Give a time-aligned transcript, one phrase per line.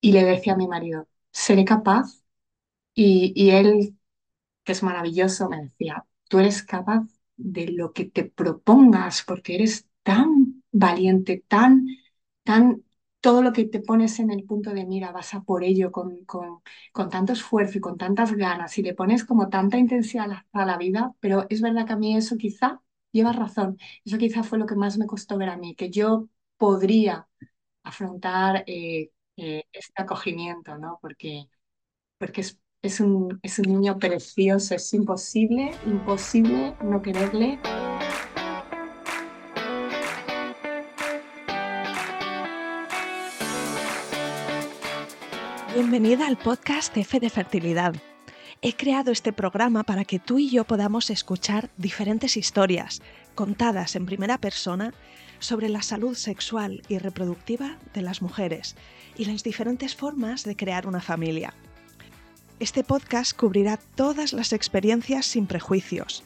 [0.00, 2.22] y le decía a mi marido, ¿seré capaz?
[2.94, 3.98] Y, y él,
[4.64, 9.88] que es maravilloso, me decía, tú eres capaz de lo que te propongas porque eres
[10.02, 11.86] tan valiente, tan,
[12.44, 12.84] tan,
[13.20, 16.24] todo lo que te pones en el punto de mira, vas a por ello con,
[16.24, 16.62] con,
[16.92, 20.76] con tanto esfuerzo y con tantas ganas y le pones como tanta intensidad a la,
[20.78, 22.82] vida, pero es verdad que a mí eso quizá,
[23.12, 26.28] llevas razón, eso quizá fue lo que más me costó ver a mí, que yo
[26.56, 27.28] podría
[27.82, 30.98] afrontar eh, eh, este acogimiento, ¿no?
[31.00, 31.46] Porque,
[32.18, 37.58] porque es, es un, es un niño precioso, es imposible, imposible no quererle.
[45.74, 47.94] Bienvenida al podcast F de Fertilidad.
[48.60, 53.00] He creado este programa para que tú y yo podamos escuchar diferentes historias
[53.34, 54.92] contadas en primera persona
[55.40, 58.76] sobre la salud sexual y reproductiva de las mujeres
[59.16, 61.54] y las diferentes formas de crear una familia.
[62.60, 66.22] Este podcast cubrirá todas las experiencias sin prejuicios.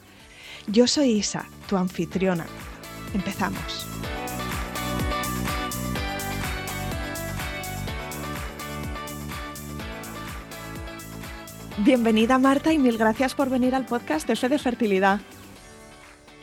[0.67, 2.45] Yo soy Isa, tu anfitriona.
[3.13, 3.87] Empezamos.
[11.77, 15.19] Bienvenida Marta y mil gracias por venir al podcast de Fe de Fertilidad.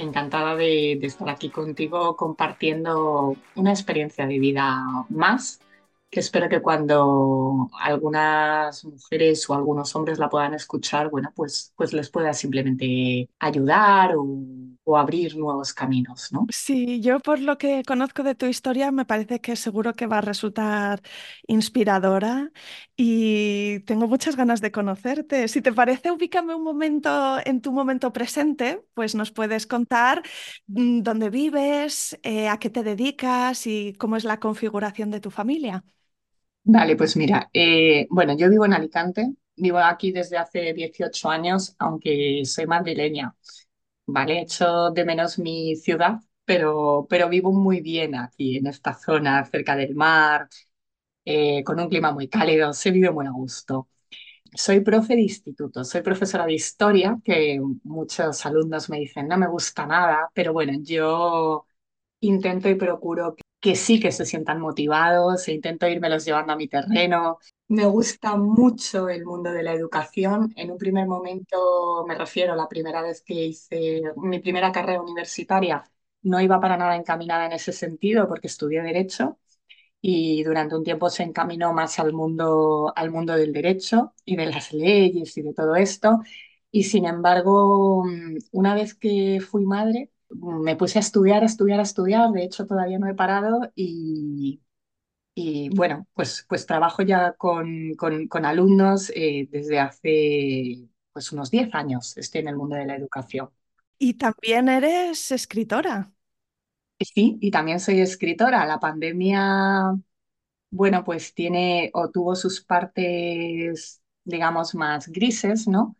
[0.02, 5.60] Encantada de, de estar aquí contigo compartiendo una experiencia de vida más
[6.12, 11.94] que espero que cuando algunas mujeres o algunos hombres la puedan escuchar, bueno, pues, pues
[11.94, 14.16] les pueda simplemente ayudar
[14.84, 16.46] o, abrir nuevos caminos, ¿no?
[16.50, 20.18] Sí, yo por lo que conozco de tu historia me parece que seguro que va
[20.18, 21.00] a resultar
[21.46, 22.50] inspiradora
[22.96, 25.48] y tengo muchas ganas de conocerte.
[25.48, 30.22] Si te parece, ubícame un momento en tu momento presente, pues nos puedes contar
[30.66, 35.30] mm, dónde vives, eh, a qué te dedicas y cómo es la configuración de tu
[35.30, 35.84] familia.
[36.64, 41.74] Vale, pues mira, eh, bueno, yo vivo en Alicante, vivo aquí desde hace 18 años,
[41.78, 43.34] aunque soy madrileña,
[44.12, 44.40] ¿vale?
[44.42, 49.76] Echo de menos mi ciudad, pero, pero vivo muy bien aquí, en esta zona, cerca
[49.76, 50.48] del mar,
[51.24, 53.88] eh, con un clima muy cálido, se vive muy a gusto.
[54.54, 59.48] Soy profe de instituto, soy profesora de historia, que muchos alumnos me dicen, no me
[59.48, 61.66] gusta nada, pero bueno, yo
[62.20, 66.68] intento y procuro que sí que se sientan motivados e intento irmelos llevando a mi
[66.68, 67.38] terreno.
[67.72, 70.52] Me gusta mucho el mundo de la educación.
[70.56, 75.00] En un primer momento, me refiero a la primera vez que hice mi primera carrera
[75.00, 75.82] universitaria,
[76.22, 79.38] no iba para nada encaminada en ese sentido porque estudié Derecho
[80.02, 84.46] y durante un tiempo se encaminó más al mundo, al mundo del derecho y de
[84.46, 86.20] las leyes y de todo esto.
[86.70, 88.04] Y sin embargo,
[88.52, 92.66] una vez que fui madre, me puse a estudiar, a estudiar, a estudiar, de hecho
[92.66, 94.60] todavía no he parado y,
[95.34, 101.50] y bueno, pues, pues trabajo ya con, con, con alumnos eh, desde hace pues unos
[101.50, 103.50] 10 años, estoy en el mundo de la educación.
[103.98, 106.12] Y también eres escritora.
[107.00, 108.64] Sí, y también soy escritora.
[108.64, 109.92] La pandemia,
[110.70, 115.96] bueno, pues tiene o tuvo sus partes, digamos, más grises, ¿no?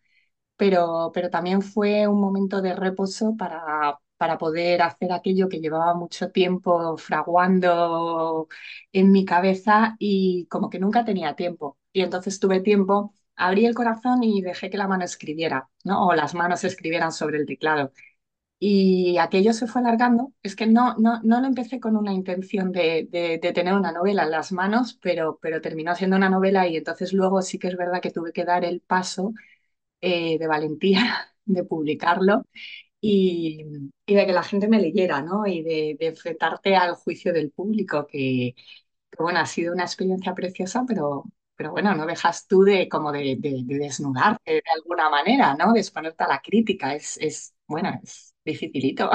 [0.56, 5.94] Pero, pero también fue un momento de reposo para, para poder hacer aquello que llevaba
[5.94, 8.46] mucho tiempo fraguando
[8.92, 11.76] en mi cabeza y como que nunca tenía tiempo.
[11.92, 16.06] Y entonces tuve tiempo, abrí el corazón y dejé que la mano escribiera, ¿no?
[16.06, 17.92] O las manos escribieran sobre el teclado.
[18.58, 20.32] Y aquello se fue alargando.
[20.42, 23.92] Es que no, no, no lo empecé con una intención de, de, de, tener una
[23.92, 27.68] novela en las manos, pero, pero terminó siendo una novela y entonces luego sí que
[27.68, 29.34] es verdad que tuve que dar el paso
[30.00, 31.00] eh, de valentía
[31.44, 32.46] de publicarlo
[33.02, 33.64] y,
[34.06, 35.46] de que la gente me leyera, ¿no?
[35.46, 38.54] Y de, enfrentarte al juicio del público, que,
[39.18, 41.24] bueno, ha sido una experiencia preciosa, pero,
[41.56, 45.72] pero bueno, no dejas tú de como de, de desnudarte de alguna manera, ¿no?
[45.72, 46.94] De exponerte a la crítica.
[46.94, 49.10] Es, es bueno, es dificilito.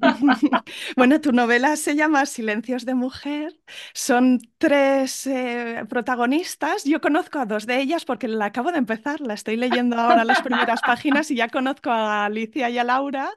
[0.96, 3.58] bueno, tu novela se llama Silencios de Mujer.
[3.94, 6.84] Son tres eh, protagonistas.
[6.84, 9.20] Yo conozco a dos de ellas porque la acabo de empezar.
[9.20, 13.30] La estoy leyendo ahora las primeras páginas y ya conozco a Alicia y a Laura.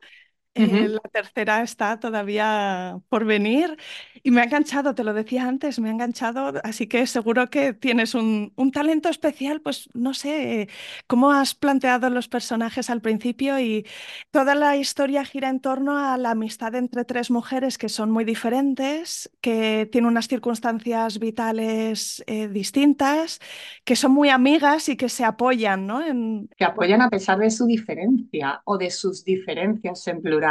[0.56, 3.78] Eh, la tercera está todavía por venir
[4.24, 7.74] y me ha enganchado, te lo decía antes, me ha enganchado, así que seguro que
[7.74, 10.70] tienes un, un talento especial, pues no sé
[11.08, 13.86] cómo has planteado los personajes al principio y
[14.32, 18.24] toda la historia gira en torno a la amistad entre tres mujeres que son muy
[18.24, 23.40] diferentes, que tienen unas circunstancias vitales eh, distintas,
[23.84, 26.06] que son muy amigas y que se apoyan, ¿no?
[26.06, 26.50] En...
[26.58, 30.45] Que apoyan a pesar de su diferencia o de sus diferencias en plural.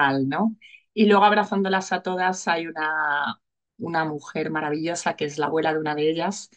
[0.95, 3.41] Y luego abrazándolas a todas hay una,
[3.79, 6.51] una mujer maravillosa que es la abuela de una de ellas,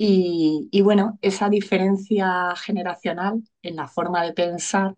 [0.00, 4.96] Y, y bueno, esa diferencia generacional en la forma de pensar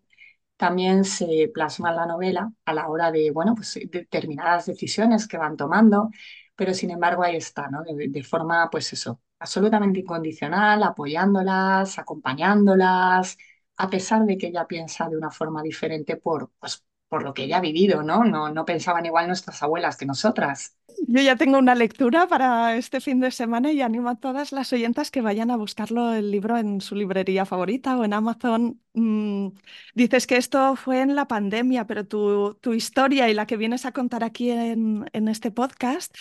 [0.56, 5.38] también se plasma en la novela a la hora de, bueno, pues determinadas decisiones que
[5.38, 6.10] van tomando,
[6.56, 7.82] pero sin embargo ahí está, ¿no?
[7.84, 13.38] De, de forma, pues eso, absolutamente incondicional, apoyándolas, acompañándolas,
[13.78, 17.42] a pesar de que ella piensa de una forma diferente por, pues, por lo que
[17.42, 18.24] ella ha vivido, ¿no?
[18.24, 20.76] No, no pensaban igual nuestras abuelas que nosotras.
[21.08, 24.72] Yo ya tengo una lectura para este fin de semana y animo a todas las
[24.72, 28.80] oyentas que vayan a buscarlo el libro en su librería favorita o en Amazon.
[28.94, 29.48] Mm,
[29.94, 33.92] dices que esto fue en la pandemia, pero tu, historia y la que vienes a
[33.92, 36.14] contar aquí en, este podcast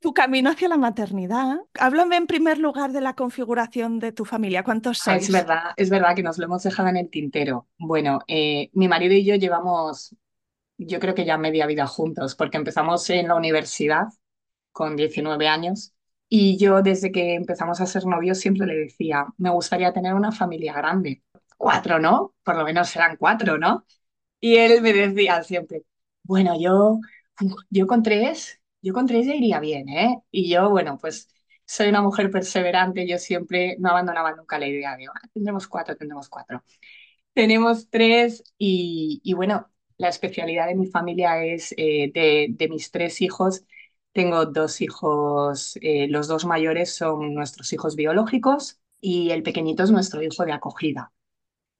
[0.00, 1.58] tu camino hacia la maternidad.
[1.78, 4.62] Háblame en primer lugar de la configuración de tu familia.
[4.64, 5.30] ¿Cuántos Ah, Es sois?
[5.30, 7.68] verdad, es verdad que nos lo hemos dejado en el tintero.
[7.78, 10.14] Bueno, eh, mi marido y yo llevamos,
[10.78, 14.06] yo creo que ya media vida juntos, porque empezamos en la universidad
[14.72, 15.94] con 19 años
[16.28, 20.32] y yo desde que empezamos a ser novios siempre le decía, me gustaría tener una
[20.32, 21.22] familia grande.
[21.58, 22.34] Cuatro, ¿no?
[22.44, 23.86] Por lo menos serán cuatro, ¿no?
[24.40, 25.84] Y él me decía siempre,
[26.24, 27.00] bueno, yo,
[27.70, 30.22] yo con tres, yo con tres ya iría bien, ¿eh?
[30.30, 31.28] Y yo, bueno, pues
[31.66, 35.96] soy una mujer perseverante, yo siempre no abandonaba nunca la idea de, "Ah, tendremos cuatro,
[35.96, 36.62] tendremos cuatro.
[37.32, 42.90] Tenemos tres y, y bueno, la especialidad de mi familia es eh, de, de mis
[42.90, 43.64] tres hijos.
[44.12, 49.90] Tengo dos hijos, eh, los dos mayores son nuestros hijos biológicos y el pequeñito es
[49.90, 51.12] nuestro hijo de acogida.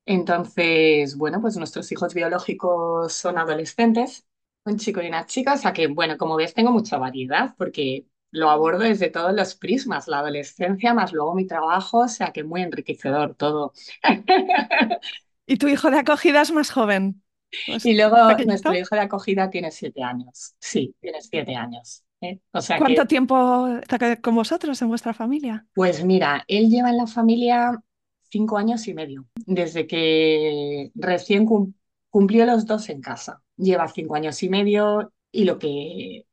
[0.06, 4.26] Entonces, bueno, pues nuestros hijos biológicos son adolescentes,
[4.64, 8.06] un chico y una chica, o sea que, bueno, como ves, tengo mucha variedad porque
[8.30, 12.44] lo abordo desde todos los prismas, la adolescencia más luego mi trabajo, o sea que
[12.44, 13.72] muy enriquecedor todo.
[15.46, 17.22] ¿Y tu hijo de acogida es más joven?
[17.66, 22.04] ¿Es Y luego nuestro hijo de acogida tiene siete años, sí, tiene siete años.
[22.20, 22.40] ¿eh?
[22.52, 25.66] O sea ¿Cuánto que, tiempo está con vosotros en vuestra familia?
[25.74, 27.82] pues mira, él lleva en la familia
[28.30, 31.74] cinco años y medio, desde que recién cum-
[32.10, 33.42] cumplió los dos en casa.
[33.56, 36.26] Lleva cinco años y medio y lo que,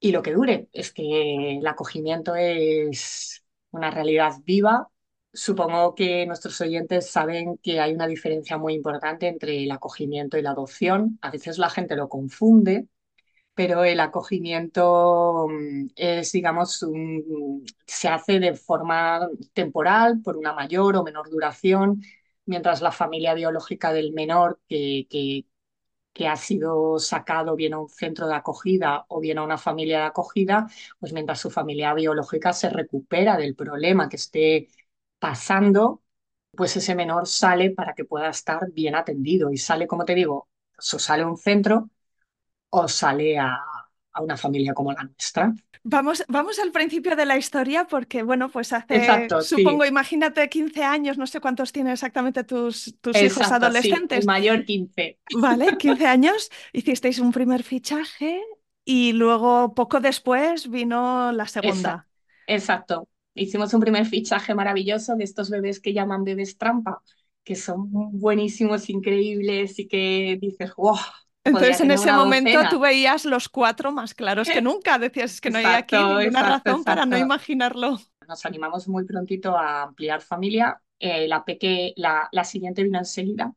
[0.00, 4.88] y lo que dure es que el acogimiento es una realidad viva.
[5.32, 10.42] Supongo que nuestros oyentes saben que hay una diferencia muy importante entre el acogimiento y
[10.42, 11.18] la adopción.
[11.22, 12.88] A veces la gente lo confunde
[13.56, 16.84] pero el acogimiento mm, es, digamos,
[17.86, 22.02] se hace de forma temporal, por una mayor o menor duración,
[22.44, 25.46] mientras la familia biológica del menor que,
[26.16, 29.98] que ha sido sacado bien a un centro de acogida o bien a una familia
[30.00, 30.66] de acogida,
[30.98, 34.68] pues mientras su familia biológica se recupera del problema que esté
[35.18, 36.02] pasando,
[36.52, 39.50] pues ese menor sale para que pueda estar bien atendido.
[39.52, 40.48] Y sale, como te digo,
[40.78, 41.90] o sale a un centro
[42.70, 43.58] o sale a,
[44.16, 45.54] a una familia como la nuestra.
[45.84, 50.48] Vamos, vamos al principio de la historia porque, bueno, pues hace, Exacto, supongo, sí, imagínate
[50.48, 55.18] 15 años, no sé cuántos tienen exactamente tus, tus hijos sí, adolescentes, mayor 15.
[55.38, 55.76] ¿vale?
[55.78, 58.42] 15 años, hicisteis un primer fichaje
[58.84, 62.08] y luego poco después vino la segunda.
[62.46, 63.08] exacto.
[63.34, 67.02] Hicimos un primer fichaje maravilloso de estos bebés que llaman bebés trampa,
[67.44, 70.96] que son buenísimos, increíbles y que dices, wow,
[71.46, 74.98] Entonces, en ese momento tú veías los cuatro más claros que nunca.
[74.98, 77.24] Decías, es que no hay aquí Exacto, ninguna exacto, razón para no exacto.
[77.24, 77.98] imaginarlo.
[78.28, 80.80] Nos animamos muy prontito a ampliar familia.
[80.98, 83.52] Eh, la, peque, la, la siguiente vino enseguida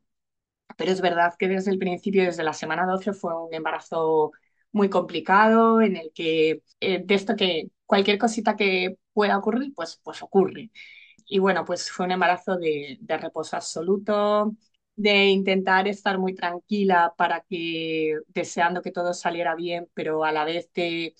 [0.76, 4.32] Pero es verdad que desde el principio, desde la semana 12, fue un embarazo
[4.72, 10.00] muy complicado en el que eh, de esto que cualquier cosita que pueda ocurrir, pues,
[10.04, 10.70] pues ocurre.
[11.26, 14.52] Y bueno, pues fue un embarazo de, de reposo absoluto,
[14.96, 20.44] de intentar estar muy tranquila para que, deseando que todo saliera bien, pero a la
[20.44, 21.14] vez de,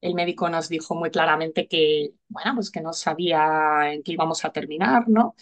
[0.00, 4.44] el médico nos dijo muy claramente que, bueno, pues que no sabía en qué íbamos
[4.44, 5.34] a terminar, ¿no?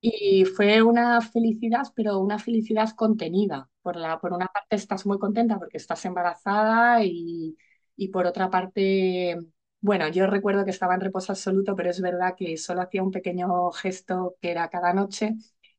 [0.00, 3.68] Y fue una felicidad, pero una felicidad contenida.
[3.82, 7.56] Por la, por una parte estás muy contenta porque estás embarazada y,
[7.96, 9.36] y por otra parte,
[9.80, 13.10] bueno, yo recuerdo que estaba en reposo absoluto, pero es verdad que solo hacía un
[13.12, 15.34] pequeño gesto que era cada noche.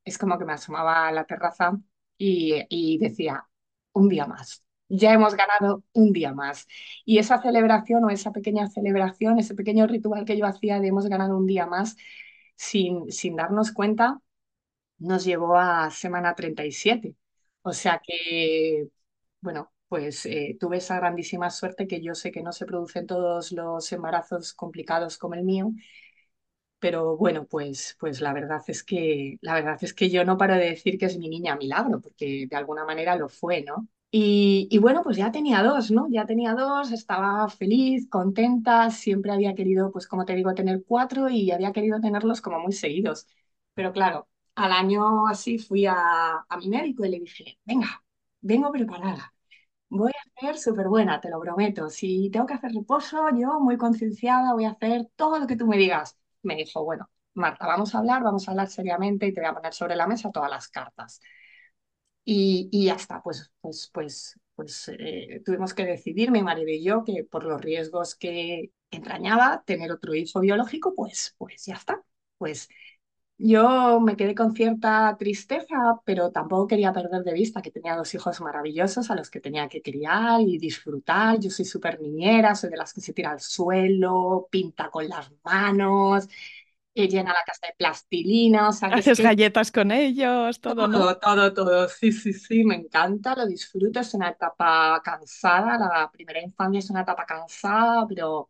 [0.07, 1.77] Es como que me asomaba a la terraza
[2.17, 3.45] y, decía,
[3.93, 4.63] un día más.
[4.89, 6.65] Ya hemos ganado un día más.
[7.05, 11.07] Y esa celebración o esa pequeña celebración, ese pequeño ritual que yo hacía de hemos
[11.07, 11.97] ganado un día más,
[12.55, 14.21] sin, sin darnos cuenta,
[14.99, 17.15] nos llevó a semana 37.
[17.63, 18.89] O sea que,
[19.41, 23.51] bueno, pues eh, tuve esa grandísima suerte que yo sé que no se producen todos
[23.51, 25.71] los embarazos complicados como el mío,
[26.79, 30.55] pero bueno, pues, pues la verdad es que, la verdad es que yo no paro
[30.55, 33.87] de decir que es mi niña milagro, porque de alguna manera lo fue, ¿no?
[34.11, 36.07] Y, y bueno, pues ya tenía dos, ¿no?
[36.09, 41.29] Ya tenía dos, estaba feliz, contenta, siempre había querido, pues como te digo, tener cuatro
[41.29, 43.27] y había querido tenerlos como muy seguidos.
[43.73, 45.95] Pero claro, al año así fui a,
[46.47, 48.03] a mi médico y le dije, venga,
[48.41, 49.33] vengo preparada.
[49.89, 51.89] Voy a ser súper buena, te lo prometo.
[51.89, 55.67] Si tengo que hacer reposo, yo muy concienciada voy a hacer todo lo que tú
[55.67, 56.17] me digas.
[56.43, 59.53] Me dijo, bueno, Marta, vamos a hablar, vamos a hablar seriamente y te voy a
[59.53, 61.21] poner sobre la mesa todas las cartas.
[62.23, 66.83] Y, y ya está, pues, pues, pues, pues eh, tuvimos que decidir, mi marido y
[66.83, 72.03] yo, que por los riesgos que entrañaba tener otro hijo biológico, pues, pues ya está.
[72.37, 72.67] Pues
[73.37, 75.75] yo me quedé con cierta tristeza,
[76.05, 79.67] pero tampoco quería perder de vista que tenía dos hijos maravillosos a los que tenía
[79.69, 81.39] que criar y disfrutar.
[81.39, 85.31] Yo soy súper niñera, soy de las que se tira al suelo, pinta con las
[85.43, 86.27] manos,
[86.95, 90.59] eh, llena la casa de plastilina, o sea que es Haces que galletas con ellos,
[90.61, 90.89] todo, ¿no?
[90.89, 91.87] todo, todo, todo.
[91.89, 93.99] Sí, sí, sí, me encanta, lo disfruto.
[93.99, 95.77] Es una etapa cansada.
[95.77, 98.49] La primera infancia es una etapa cansada, pero,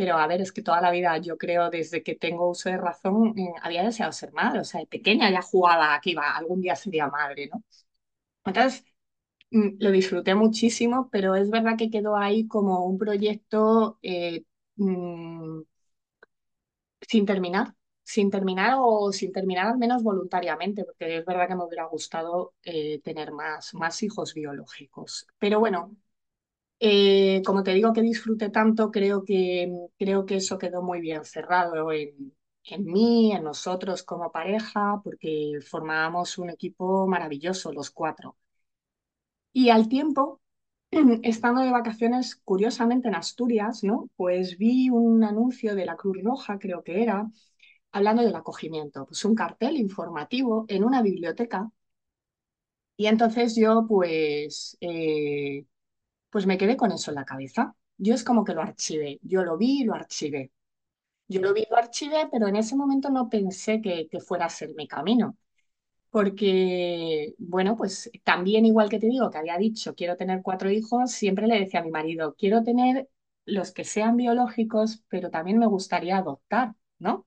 [0.00, 2.78] pero a ver, es que toda la vida, yo creo, desde que tengo uso de
[2.78, 4.60] razón, eh, había deseado ser madre.
[4.60, 7.62] O sea, de pequeña ya jugaba que iba, algún día sería madre, ¿no?
[8.44, 8.84] Entonces,
[9.50, 14.44] mm, lo disfruté muchísimo, pero es verdad que quedó ahí como un proyecto eh,
[14.76, 15.62] mm,
[17.00, 21.64] sin terminar, sin terminar o sin terminar al menos voluntariamente, porque es verdad que me
[21.64, 25.26] hubiera gustado eh, tener más, más hijos biológicos.
[25.38, 25.96] Pero bueno,
[26.80, 31.24] eh, como te digo que disfruté tanto, creo que, creo que eso quedó muy bien
[31.24, 32.34] cerrado en,
[32.64, 38.36] en mí, en nosotros como pareja, porque formábamos un equipo maravilloso los cuatro.
[39.52, 40.40] Y al tiempo,
[41.22, 44.08] estando de vacaciones, curiosamente en Asturias, ¿no?
[44.16, 47.30] Pues vi un anuncio de la Cruz Roja, creo que era,
[47.92, 51.70] hablando del acogimiento, pues un cartel informativo en una biblioteca.
[52.96, 55.64] Y entonces yo pues, eh,
[56.30, 57.74] pues me quedé con eso en la cabeza.
[57.98, 60.52] Yo es como que lo archivé, yo lo vi y lo archivé.
[61.28, 64.50] Yo lo vi y lo archivé, pero en ese momento no pensé que, fuera a
[64.50, 65.36] ser mi camino.
[66.10, 71.12] Porque, bueno, pues también igual que te digo que había dicho quiero tener cuatro hijos,
[71.12, 73.08] siempre le decía a mi marido, quiero tener
[73.46, 77.26] los que sean biológicos, pero también me gustaría adoptar, ¿no?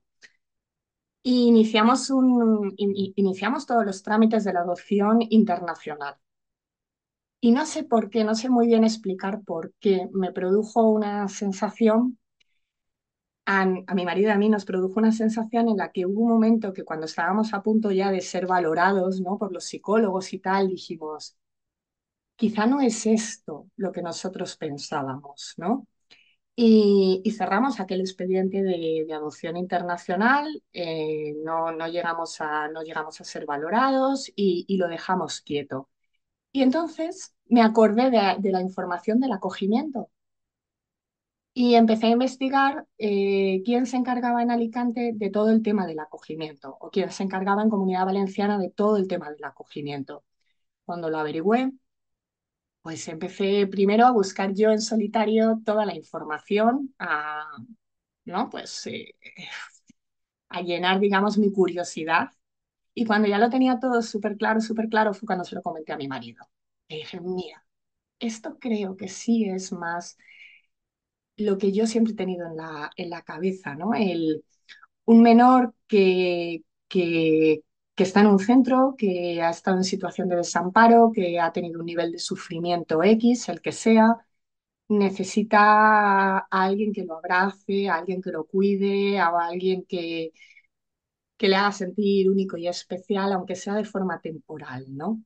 [1.24, 6.16] Y iniciamos, un, in- iniciamos todos los trámites de la adopción internacional.
[7.44, 11.28] Y no sé por qué, no sé muy bien explicar por qué, me produjo una
[11.28, 12.18] sensación,
[13.44, 16.30] a, mi marido y a mí nos produjo una sensación en la que hubo un
[16.30, 19.36] momento que cuando estábamos a punto ya de ser valorados, ¿no?
[19.36, 21.36] por los psicólogos y tal, dijimos,
[22.36, 25.86] quizá no es esto lo que nosotros pensábamos, ¿no?
[26.56, 33.44] Y, cerramos aquel expediente de, adopción internacional, eh, no, llegamos a, no llegamos a ser
[33.46, 35.90] valorados y lo dejamos quieto.
[36.54, 40.08] Y entonces me acordé de, la información del acogimiento
[41.52, 45.98] y empecé a investigar eh, quién se encargaba en Alicante de todo el tema del
[45.98, 50.24] acogimiento o quién se encargaba en Comunidad Valenciana de todo el tema del acogimiento.
[50.84, 51.72] Cuando lo averigüé,
[52.82, 57.46] pues empecé primero a buscar yo en solitario toda la información, a,
[58.26, 58.48] ¿no?
[58.50, 59.14] Pues eh,
[60.50, 62.28] a llenar, digamos, mi curiosidad.
[62.94, 65.92] Y cuando ya lo tenía todo súper claro, súper claro, fue cuando se lo comenté
[65.92, 66.44] a mi marido.
[66.88, 67.64] Le dije, mira,
[68.20, 70.18] esto creo que sí es más
[71.36, 73.94] lo que yo siempre he tenido en la, en la cabeza, ¿no?
[73.94, 74.44] El,
[75.06, 77.62] un menor que, que,
[77.96, 81.80] que está en un centro, que ha estado en situación de desamparo, que ha tenido
[81.80, 84.16] un nivel de sufrimiento X, el que sea,
[84.88, 90.32] necesita a alguien que lo abrace, a alguien que lo cuide, a alguien que,
[91.36, 95.22] que le haga sentir único y especial, aunque sea de forma temporal, ¿no?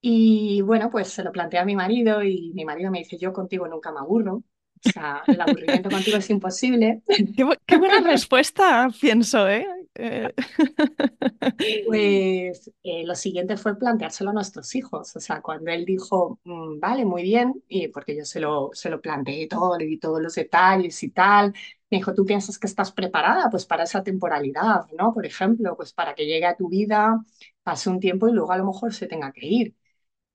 [0.00, 3.32] Y bueno, pues se lo planteé a mi marido y mi marido me dice, yo
[3.32, 4.44] contigo nunca me aburro,
[4.84, 7.02] o sea, el aburrimiento contigo es imposible.
[7.36, 9.66] Qué, bu- qué buena respuesta, pienso, ¿eh?
[9.94, 10.32] Eh,
[11.84, 15.14] Pues eh, lo siguiente fue planteárselo a nuestros hijos.
[15.16, 18.88] O sea, cuando él dijo, "Mm, vale, muy bien, y porque yo se lo, se
[18.90, 21.52] lo planteé todo, le di todos los detalles y tal,
[21.90, 25.12] me dijo, ¿tú piensas que estás preparada pues para esa temporalidad, ¿no?
[25.12, 27.22] Por ejemplo, pues para que llegue a tu vida,
[27.62, 29.74] pase un tiempo y luego a lo mejor se tenga que ir.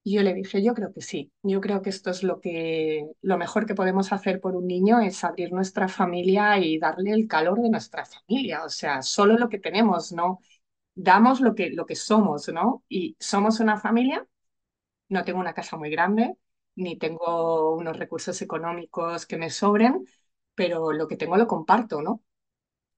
[0.07, 3.05] Y yo le dije, yo creo que sí, yo creo que esto es lo que,
[3.21, 7.27] lo mejor que podemos hacer por un niño es abrir nuestra familia y darle el
[7.27, 8.63] calor de nuestra familia.
[8.63, 10.39] O sea, solo lo que tenemos, ¿no?
[10.95, 12.83] damos lo que, lo que somos, ¿no?
[12.89, 14.27] Y somos una familia,
[15.09, 16.37] no tengo una casa muy grande,
[16.75, 20.05] ni tengo unos recursos económicos que me sobren,
[20.55, 22.23] pero lo que tengo lo comparto, ¿no?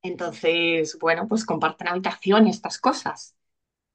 [0.04, 3.36] Entonces, bueno, pues comparten habitación y estas cosas.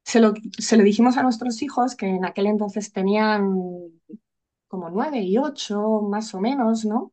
[0.05, 3.55] Se lo, se lo dijimos a nuestros hijos que en aquel entonces tenían
[4.69, 7.13] como nueve y ocho, más o menos, ¿no?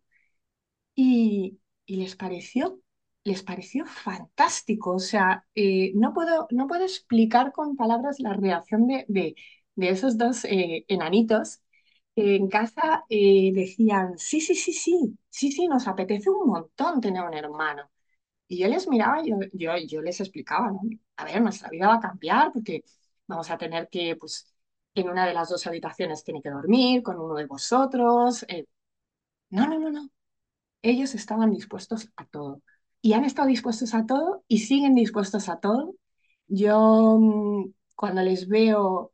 [0.95, 2.81] Y, y les pareció,
[3.23, 4.91] les pareció fantástico.
[4.95, 9.35] O sea, eh, no puedo, no puedo explicar con palabras la reacción de, de,
[9.75, 11.61] de esos dos eh, enanitos.
[12.15, 17.01] que en casa eh, decían, sí, sí, sí, sí, sí, sí, nos apetece un montón
[17.01, 17.89] tener un hermano.
[18.51, 20.81] Y yo les miraba yo, yo, yo les explicaba, ¿no?
[21.17, 22.83] A ver, nuestra vida va a cambiar porque
[23.27, 24.53] vamos a tener que, pues,
[24.95, 28.43] en una de las dos habitaciones tiene que dormir con uno de vosotros.
[28.49, 28.65] eh,
[29.49, 30.09] no, no, no, no.
[30.81, 32.61] Ellos estaban dispuestos a todo.
[33.01, 35.95] Y han estado dispuestos a todo y siguen dispuestos a todo.
[36.47, 39.11] Yo, mm, cuando les veo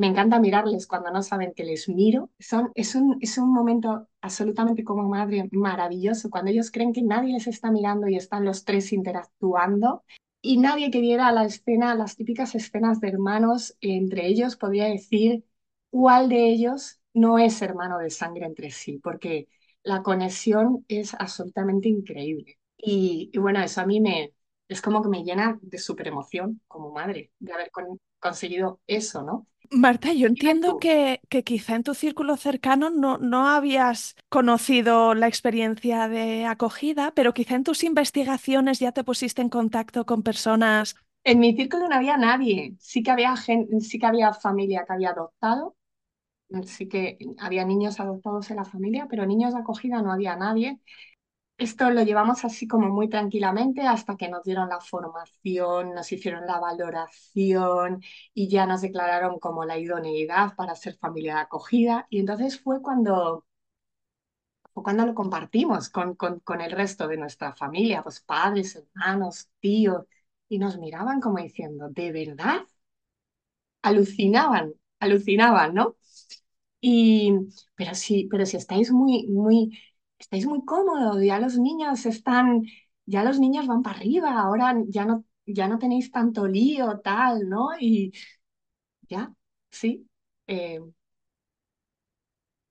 [0.00, 2.30] me encanta mirarles cuando no saben que les miro.
[2.38, 2.52] Es
[2.94, 7.70] un, es un momento absolutamente como madre maravilloso, cuando ellos creen que nadie les está
[7.70, 10.04] mirando y están los tres interactuando.
[10.42, 15.44] Y nadie que viera la escena, las típicas escenas de hermanos entre ellos, podría decir
[15.90, 19.48] cuál de ellos no es hermano de sangre entre sí, porque
[19.82, 22.58] la conexión es absolutamente increíble.
[22.78, 24.32] Y, y bueno, eso a mí me,
[24.68, 29.22] es como que me llena de súper emoción como madre, de haber con- conseguido eso,
[29.22, 29.46] ¿no?
[29.72, 35.28] Marta, yo entiendo que, que quizá en tu círculo cercano no, no habías conocido la
[35.28, 40.96] experiencia de acogida, pero quizá en tus investigaciones ya te pusiste en contacto con personas.
[41.24, 42.76] En mi círculo no había nadie.
[42.78, 45.76] Sí que había gen- sí que había familia que había adoptado,
[46.66, 50.80] sí que había niños adoptados en la familia, pero niños de acogida no había nadie.
[51.60, 56.46] Esto lo llevamos así como muy tranquilamente hasta que nos dieron la formación, nos hicieron
[56.46, 58.02] la valoración
[58.34, 62.06] y ya nos declararon como la idoneidad para ser familia de acogida.
[62.10, 63.44] Y entonces fue cuando,
[64.72, 70.04] fue cuando lo compartimos con, con, el resto de nuestra familia, pues padres, hermanos, tíos,
[70.48, 72.60] y nos miraban como diciendo, ¿de verdad?
[73.82, 75.96] alucinaban, alucinaban, ¿no?
[76.80, 77.32] Y,
[77.76, 79.78] pero sí, pero si estáis muy, muy,
[80.20, 82.62] estáis muy cómodos, ya los niños están,
[83.06, 87.48] ya los niños van para arriba, ahora ya no, ya no tenéis tanto lío, tal,
[87.50, 87.70] ¿no?
[87.80, 88.12] Y
[89.08, 89.34] ya,
[89.70, 90.08] sí,
[90.48, 90.80] eh,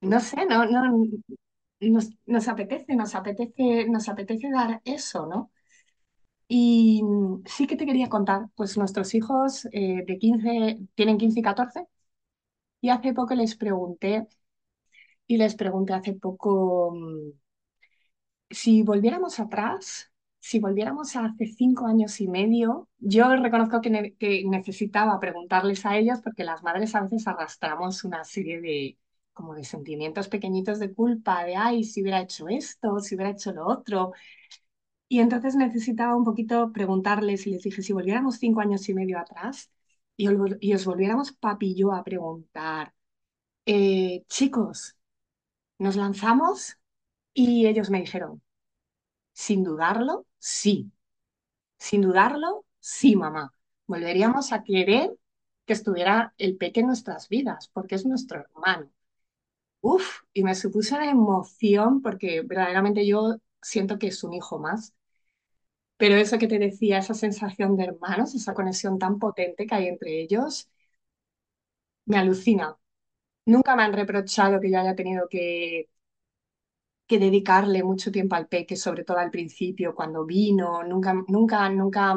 [0.00, 1.04] no sé, no, no,
[1.80, 5.52] nos, nos apetece, nos apetece, nos apetece dar eso, ¿no?
[6.48, 7.02] Y
[7.46, 11.86] sí que te quería contar, pues nuestros hijos eh, de 15 tienen 15 y 14
[12.80, 14.28] y hace poco les pregunté
[15.32, 16.52] Y les pregunté hace poco,
[16.94, 17.30] mm,
[18.50, 24.14] si volviéramos atrás, si volviéramos a hace cinco años y medio, yo reconozco que, ne-
[24.16, 28.98] que necesitaba preguntarles a ellos porque las madres a veces arrastramos una serie de,
[29.32, 33.52] como de sentimientos pequeñitos de culpa, de, ay, si hubiera hecho esto, si hubiera hecho
[33.52, 34.12] lo otro.
[35.08, 39.18] Y entonces necesitaba un poquito preguntarles y les dije, si volviéramos cinco años y medio
[39.18, 39.70] atrás
[40.16, 40.28] y
[40.74, 42.94] os volviéramos papi y yo a preguntar,
[43.66, 44.96] eh, chicos,
[45.80, 46.78] ¿nos lanzamos?
[47.34, 48.42] Y ellos me dijeron,
[49.32, 50.92] sin dudarlo, sí.
[51.78, 53.54] Sin dudarlo, sí, mamá.
[53.86, 55.16] Volveríamos a querer
[55.66, 58.90] que estuviera el peque en nuestras vidas, porque es nuestro hermano.
[59.82, 64.94] Uf, y me supuso una emoción porque verdaderamente yo siento que es un hijo más.
[65.98, 69.86] Pero eso que te decía, esa sensación de hermanos, esa conexión tan potente que hay
[69.88, 70.68] entre ellos,
[72.06, 72.76] me alucina.
[73.46, 75.88] Nunca me han reprochado que yo haya tenido que
[77.06, 82.14] que dedicarle mucho tiempo al peque, sobre todo al principio, cuando vino, nunca, nunca, nunca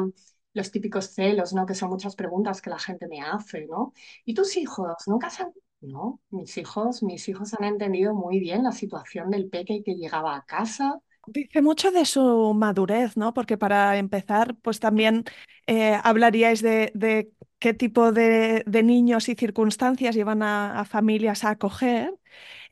[0.52, 1.66] los típicos celos, ¿no?
[1.66, 3.92] Que son muchas preguntas que la gente me hace, ¿no?
[4.24, 4.94] ¿Y tus hijos?
[5.06, 5.52] ¿Nunca se han...
[5.80, 10.34] No, mis hijos, mis hijos han entendido muy bien la situación del peque que llegaba
[10.36, 11.00] a casa.
[11.26, 13.32] Dice mucho de su madurez, ¿no?
[13.32, 15.24] Porque para empezar, pues también
[15.66, 21.50] eh, hablaríais de, de qué tipo de, de niños y circunstancias llevan a, familias a
[21.50, 22.12] acoger.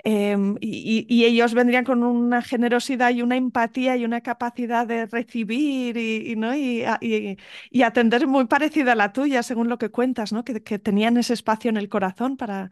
[0.05, 5.07] Em, y, y- ellos vendrían con una generosidad y una empatía y una capacidad de
[5.07, 6.55] recibir y, y, ¿no?
[6.57, 7.39] y-
[7.71, 10.45] y atender muy parecida a la tuya, según lo que cuentas, ¿no?
[10.45, 12.71] Que, que tenían ese espacio en el corazón para,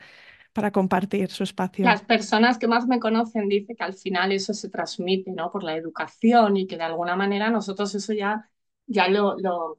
[0.52, 1.84] para compartir su espacio.
[1.84, 5.50] Las personas que más me conocen dicen que al final eso se transmite, ¿no?
[5.50, 8.50] Por la educación y que de alguna manera nosotros eso ya,
[8.86, 9.78] ya lo, lo,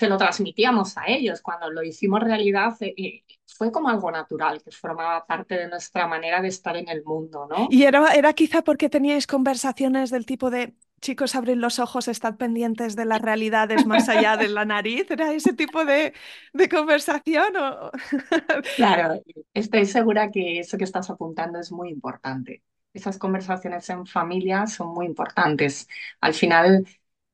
[0.00, 1.42] se lo transmitíamos a ellos.
[1.42, 6.06] Cuando lo hicimos realidad, eh, eh, fue como algo natural, que formaba parte de nuestra
[6.08, 7.74] manera de estar en el mundo, ¿no?
[7.74, 12.36] Y era, era quizá porque teníais conversaciones del tipo de, chicos, abrid los ojos, estad
[12.36, 15.10] pendientes de las realidades más allá de la nariz.
[15.10, 16.14] ¿Era ese tipo de,
[16.52, 17.56] de conversación?
[17.56, 17.90] o-
[18.74, 22.62] Claro, estoy segura que eso que estás apuntando es muy importante.
[22.94, 25.86] Esas conversaciones en familia son muy importantes.
[26.20, 26.86] Al final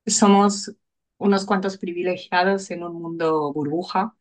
[0.05, 0.75] somos
[1.17, 4.15] unos cuantos privilegiados en un mundo burbuja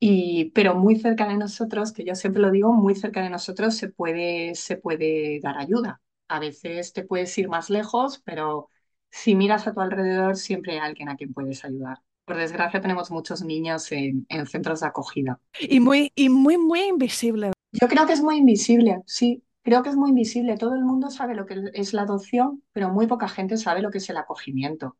[0.00, 3.76] Y, pero muy cerca de nosotros, que yo siempre lo digo, muy cerca de nosotros
[3.76, 6.00] se puede, se puede dar ayuda.
[6.28, 8.70] A veces te puedes ir más lejos, pero
[9.10, 11.98] si miras a tu alrededor, siempre hay alguien a quien puedes ayudar.
[12.24, 15.40] Por desgracia, tenemos muchos niños en, en centros de acogida.
[15.58, 17.52] Y muy, y muy, muy invisible.
[17.72, 20.56] Yo creo que es muy invisible, sí, creo que es muy invisible.
[20.56, 23.90] Todo el mundo sabe lo que es la adopción, pero muy poca gente sabe lo
[23.90, 24.96] que es el acogimiento.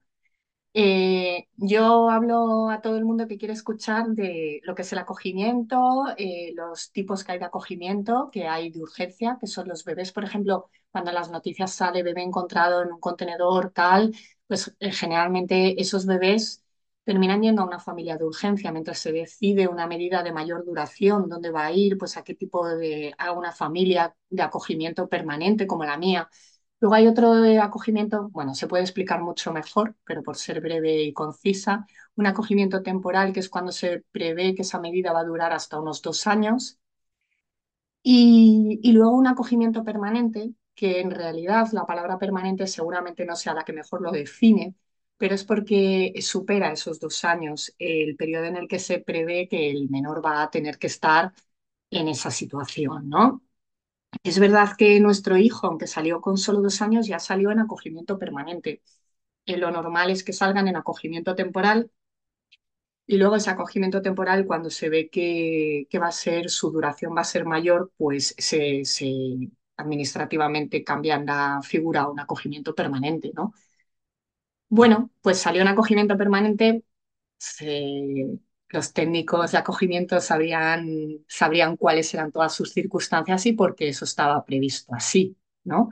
[0.81, 4.99] Eh, yo hablo a todo el mundo que quiere escuchar de lo que es el
[5.01, 9.85] acogimiento, eh, los tipos que hay de acogimiento, que hay de urgencia, que son los
[9.85, 14.14] bebés, por ejemplo, cuando las noticias sale bebé encontrado en un contenedor, tal,
[14.47, 16.62] pues eh, generalmente esos bebés
[17.05, 21.29] terminan yendo a una familia de urgencia mientras se decide una medida de mayor duración,
[21.29, 25.67] dónde va a ir, pues a qué tipo de, a una familia de acogimiento permanente
[25.67, 26.29] como la mía.
[26.81, 31.03] Luego hay otro de acogimiento, bueno, se puede explicar mucho mejor, pero por ser breve
[31.03, 31.87] y concisa,
[32.17, 35.81] un acogimiento temporal, que es cuando se prevé que esa medida va a durar hasta
[35.81, 36.79] unos dos años,
[38.03, 43.55] y, y luego un acogimiento permanente, que en realidad la palabra permanente seguramente no sea
[43.55, 44.75] la que mejor lo define,
[45.17, 49.71] pero es porque supera esos dos años el periodo en el que se prevé que
[49.71, 51.33] el menor va a tener que estar
[51.91, 53.43] en esa situación, ¿no?
[54.23, 58.16] Es verdad que nuestro hijo, aunque salió con solo dos años, ya salió en acogimiento
[58.18, 58.81] permanente.
[59.47, 61.90] Eh, lo normal es que salgan en acogimiento temporal
[63.07, 67.16] y luego ese acogimiento temporal, cuando se ve que, que va a ser, su duración
[67.16, 73.33] va a ser mayor, pues se, se administrativamente cambian la figura a un acogimiento permanente,
[73.35, 73.55] ¿no?
[74.71, 76.83] Bueno, pues salió en acogimiento permanente,
[78.70, 80.87] los técnicos de acogimiento sabrían,
[81.28, 85.90] sabrían cuáles eran todas sus circunstancias y por qué eso estaba previsto así, ¿no?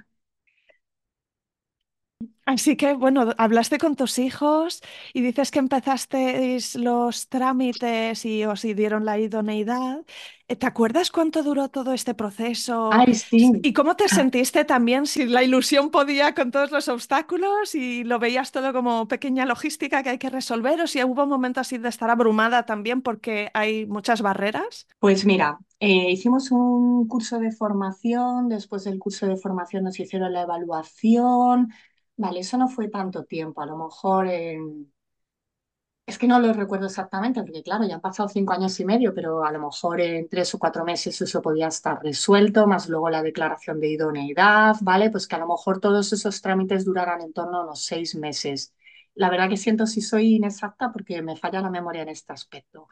[2.46, 4.80] Así que, bueno, hablaste con tus hijos
[5.12, 10.04] y dices que empezasteis los trámites y os dieron la idoneidad.
[10.46, 12.90] Eh, ¿Te acuerdas cuánto duró todo este proceso?
[12.92, 13.50] Ay, sí.
[13.64, 18.20] ¿Y cómo te sentiste también si la ilusión podía con todos los obstáculos y lo
[18.20, 20.80] veías todo como pequeña logística que hay que resolver?
[20.80, 24.86] ¿O si hubo momentos así de estar abrumada también porque hay muchas barreras?
[25.00, 30.32] Pues mira, eh, hicimos un curso de formación, después del curso de formación nos hicieron
[30.32, 31.72] la evaluación.
[32.18, 34.92] Vale, eso no fue tanto tiempo, a lo mejor en
[36.06, 39.12] Es que no lo recuerdo exactamente, porque claro, ya han pasado cinco años y medio,
[39.12, 43.10] pero a lo mejor en tres o cuatro meses eso podía estar resuelto, más luego
[43.10, 45.10] la declaración de idoneidad, ¿vale?
[45.10, 48.72] Pues que a lo mejor todos esos trámites duraran en torno a unos seis meses.
[49.14, 52.88] La verdad que siento si soy inexacta porque me falla la memoria en este aspecto.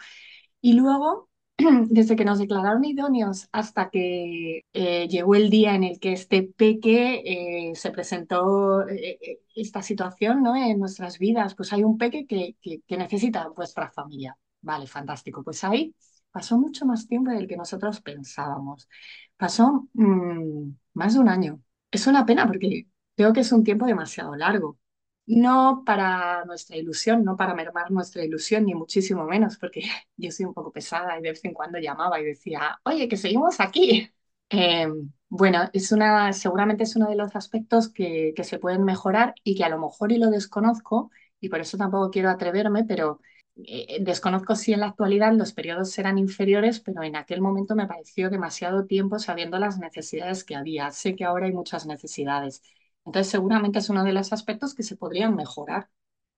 [0.60, 1.30] Y luego,
[1.90, 6.42] desde que nos declararon idóneos hasta que eh, llegó el día en el que este
[6.42, 7.22] peque
[7.70, 10.56] eh, se presentó eh, esta situación, ¿no?
[10.56, 14.36] en nuestras vidas, pues hay un peque que, que, que necesita vuestra familia.
[14.62, 15.42] Vale, fantástico.
[15.44, 15.94] Pues ahí
[16.30, 18.88] pasó mucho más tiempo del que nosotros pensábamos.
[19.36, 21.60] Pasó mm, más de un año.
[21.90, 22.86] Es una pena porque
[23.16, 24.78] creo que es un tiempo demasiado largo.
[25.26, 29.80] No para nuestra ilusión, no para mermar nuestra ilusión, ni muchísimo menos, porque
[30.16, 33.16] yo soy un poco pesada y de vez en cuando llamaba y decía, oye, que
[33.16, 34.10] seguimos aquí.
[34.50, 34.86] Eh,
[35.30, 39.54] bueno, es una, seguramente es uno de los aspectos que, que se pueden mejorar y
[39.56, 41.10] que a lo mejor y lo desconozco,
[41.40, 43.20] y por eso tampoco quiero atreverme, pero
[43.56, 47.86] eh, desconozco si en la actualidad los periodos serán inferiores, pero en aquel momento me
[47.86, 50.90] pareció demasiado tiempo sabiendo las necesidades que había.
[50.90, 52.62] Sé que ahora hay muchas necesidades.
[53.06, 55.90] Entonces, seguramente es uno de los aspectos que se podrían mejorar.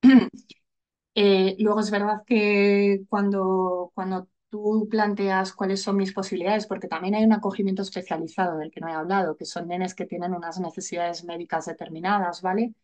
[1.15, 7.15] Eh, luego es verdad que cuando, cuando tú planteas cuáles son mis posibilidades, porque también
[7.15, 10.61] hay un acogimiento especializado del que no he hablado, que son nenes que tienen unas
[10.61, 12.75] necesidades médicas determinadas, ¿vale?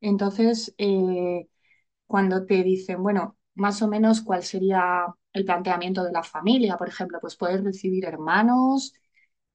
[0.00, 1.48] Entonces, eh,
[2.06, 6.88] cuando te dicen, bueno, más o menos cuál sería el planteamiento de la familia, por
[6.88, 8.94] ejemplo, pues puedes recibir hermanos,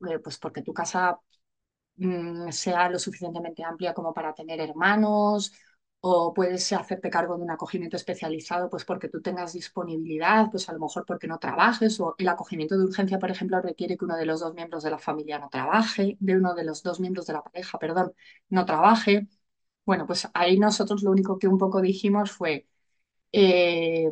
[0.10, 1.20] eh, pues porque tu casa
[1.98, 5.54] mm, sea lo suficientemente amplia como para tener hermanos,
[6.06, 10.74] o puedes hacerte cargo de un acogimiento especializado, pues porque tú tengas disponibilidad, pues a
[10.74, 14.18] lo mejor porque no trabajes, o el acogimiento de urgencia, por ejemplo, requiere que uno
[14.18, 17.26] de los dos miembros de la familia no trabaje, de uno de los dos miembros
[17.28, 18.14] de la pareja, perdón,
[18.50, 19.28] no trabaje.
[19.86, 22.68] Bueno, pues ahí nosotros lo único que un poco dijimos fue,
[23.34, 24.10] eh,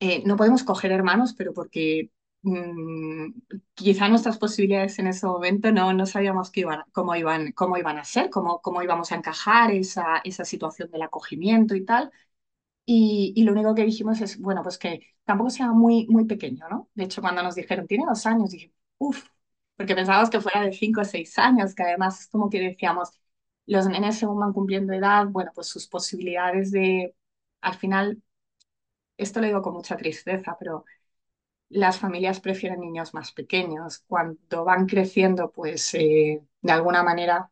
[0.00, 2.10] eh, no podemos coger hermanos, pero porque
[3.74, 7.98] quizá nuestras posibilidades en ese momento no, no sabíamos qué iban, cómo, iban, cómo iban
[7.98, 12.10] a ser, cómo, cómo íbamos a encajar esa, esa situación del acogimiento y tal.
[12.86, 16.68] Y, y lo único que dijimos es, bueno, pues que tampoco sea muy, muy pequeño,
[16.70, 16.90] ¿no?
[16.94, 19.24] De hecho, cuando nos dijeron, tiene dos años, dije, uff,
[19.76, 23.20] porque pensábamos que fuera de cinco o seis años, que además es como que decíamos,
[23.66, 27.14] los nenes según van cumpliendo edad, bueno, pues sus posibilidades de,
[27.62, 28.22] al final
[29.16, 30.84] esto lo digo con mucha tristeza, pero
[31.74, 34.00] las familias prefieren niños más pequeños.
[34.08, 37.50] Cuando van creciendo, pues eh, de alguna manera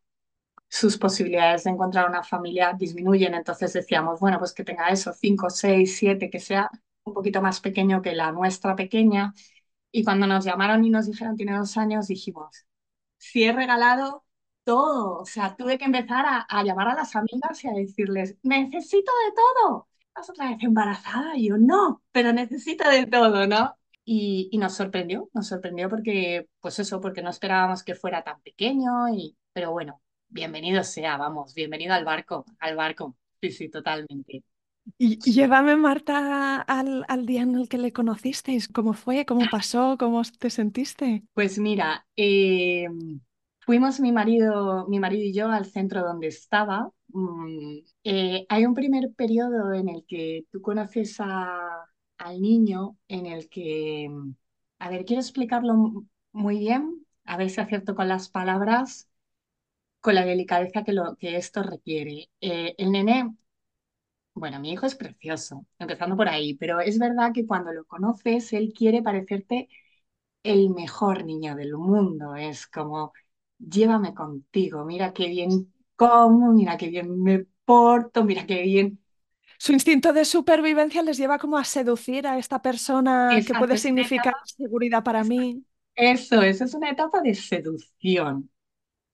[0.69, 3.35] sus posibilidades de encontrar una familia disminuyen.
[3.35, 6.69] Entonces decíamos, bueno, pues que tenga eso, cinco, seis, siete, que sea
[7.03, 9.33] un poquito más pequeño que la nuestra pequeña.
[9.91, 12.65] Y cuando nos llamaron y nos dijeron tiene dos años, dijimos,
[13.17, 14.25] si he regalado
[14.63, 15.19] todo.
[15.19, 19.11] O sea, tuve que empezar a, a llamar a las amigas y a decirles, necesito
[19.27, 19.87] de todo.
[20.09, 21.37] ¿Estás otra vez embarazada?
[21.37, 23.75] Y yo, no, pero necesito de todo, ¿no?
[24.05, 28.41] Y, y, nos sorprendió, nos sorprendió porque, pues eso, porque no esperábamos que fuera tan
[28.41, 34.43] pequeño, y, pero bueno, bienvenido sea, vamos, bienvenido al barco, al barco, sí, sí, totalmente.
[34.97, 38.67] Y llévame, Marta, al, al día en el que le conocisteis.
[38.67, 39.25] ¿Cómo fue?
[39.25, 39.95] ¿Cómo pasó?
[39.97, 41.23] ¿Cómo te sentiste?
[41.33, 42.87] Pues mira, eh,
[43.61, 46.89] fuimos mi marido, mi marido y yo al centro donde estaba.
[47.07, 51.85] Mm, eh, hay un primer periodo en el que tú conoces a,
[52.23, 54.09] al niño, en el que,
[54.79, 59.09] a ver, quiero explicarlo muy bien, a ver si acierto con las palabras,
[60.01, 62.29] con la delicadeza que, lo, que esto requiere.
[62.41, 63.35] Eh, el nene
[64.35, 68.51] bueno, mi hijo es precioso, empezando por ahí, pero es verdad que cuando lo conoces,
[68.53, 69.69] él quiere parecerte
[70.43, 72.35] el mejor niño del mundo.
[72.35, 73.13] Es como,
[73.59, 79.02] llévame contigo, mira qué bien como, mira qué bien me porto, mira qué bien.
[79.63, 83.77] Su instinto de supervivencia les lleva como a seducir a esta persona que Exacto, puede
[83.77, 85.65] es una significar etapa, seguridad para mí.
[85.95, 88.49] eso, eso es una etapa de seducción.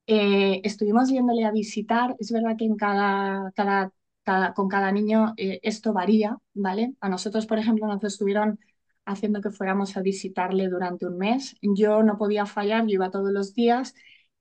[0.07, 5.33] Eh, estuvimos yéndole a visitar, es verdad que en cada, cada, cada- con cada niño
[5.37, 6.95] eh, esto varía, ¿vale?
[7.01, 8.59] A nosotros, por ejemplo, nos estuvieron
[9.05, 11.55] haciendo que fuéramos a visitarle durante un mes.
[11.61, 13.95] Yo no podía fallar, yo iba todos los días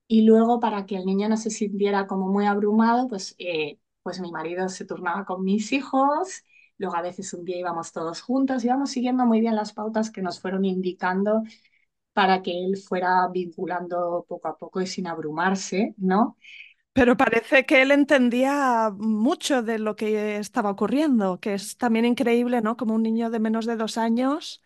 [0.06, 4.20] y luego para que el niño no se sintiera como muy abrumado, pues, eh, pues
[4.20, 6.42] mi marido se turnaba con mis hijos.
[6.78, 10.22] Luego a veces un día íbamos todos juntos, íbamos siguiendo muy bien las pautas que
[10.22, 11.42] nos fueron indicando
[12.14, 16.38] para que él fuera vinculando poco a poco y sin abrumarse, ¿no?
[16.92, 22.60] Pero parece que él entendía mucho de lo que estaba ocurriendo, que es también increíble,
[22.60, 22.76] ¿no?
[22.76, 24.62] Como un niño de menos de dos años.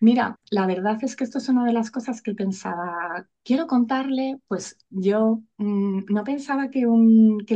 [0.00, 4.40] Mira, la verdad es que esto es una de las cosas que pensaba, quiero contarle,
[4.46, 6.82] pues yo mm, no pensaba que,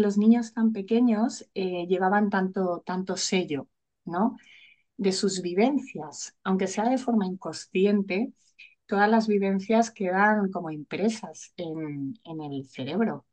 [0.01, 3.69] los niños tan pequeños eh, llevaban tanto, tanto sello,
[4.05, 4.37] ¿no?
[4.97, 8.33] De sus vivencias, aunque sea de forma inconsciente,
[8.87, 13.27] todas las vivencias quedan como impresas en, en el cerebro.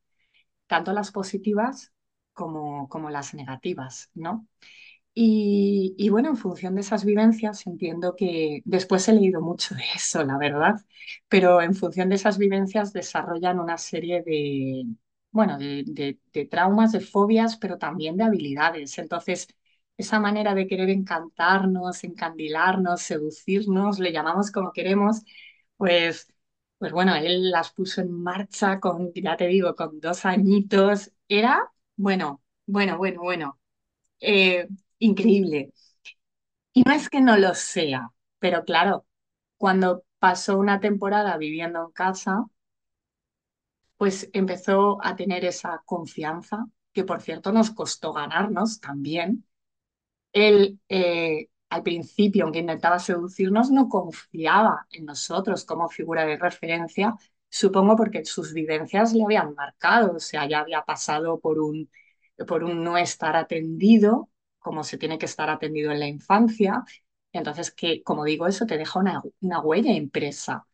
[0.67, 1.93] tanto las positivas
[2.33, 4.47] como, como las negativas, ¿no?
[5.21, 10.23] Y, bueno, en función de esas vivencias, entiendo que después he leído mucho de eso,
[10.23, 10.75] la verdad,
[11.27, 14.86] pero en función de esas vivencias desarrollan una serie de,
[15.32, 18.97] bueno, de, de traumas, de fobias, pero también de habilidades.
[18.97, 19.47] Entonces,
[19.97, 25.21] esa manera de querer encantarnos, encandilarnos, seducirnos, le llamamos como queremos,
[25.77, 26.27] pues
[26.77, 31.12] pues bueno, él las puso en marcha con, ya te digo, con dos añitos.
[31.27, 31.60] Era,
[31.97, 33.60] bueno, bueno, bueno, bueno,
[34.19, 34.67] eh,
[34.99, 35.71] increíble.
[36.73, 38.09] Y no es que no lo sea,
[38.39, 39.05] pero claro,
[39.57, 42.45] cuando pasó una temporada viviendo en casa,
[43.97, 49.45] pues empezó a tener esa confianza, que por cierto nos costó ganarnos también
[50.33, 57.15] él eh, al principio, aunque intentaba seducirnos, no confiaba en nosotros como figura de referencia,
[57.49, 61.89] supongo porque sus vivencias le habían marcado, o sea, ya había pasado por un,
[62.47, 64.29] por un no estar atendido,
[64.69, 66.84] como se tiene que estar atendido en la infancia.
[67.34, 70.67] Entonces, que, como digo, eso te deja una, una huella impresa.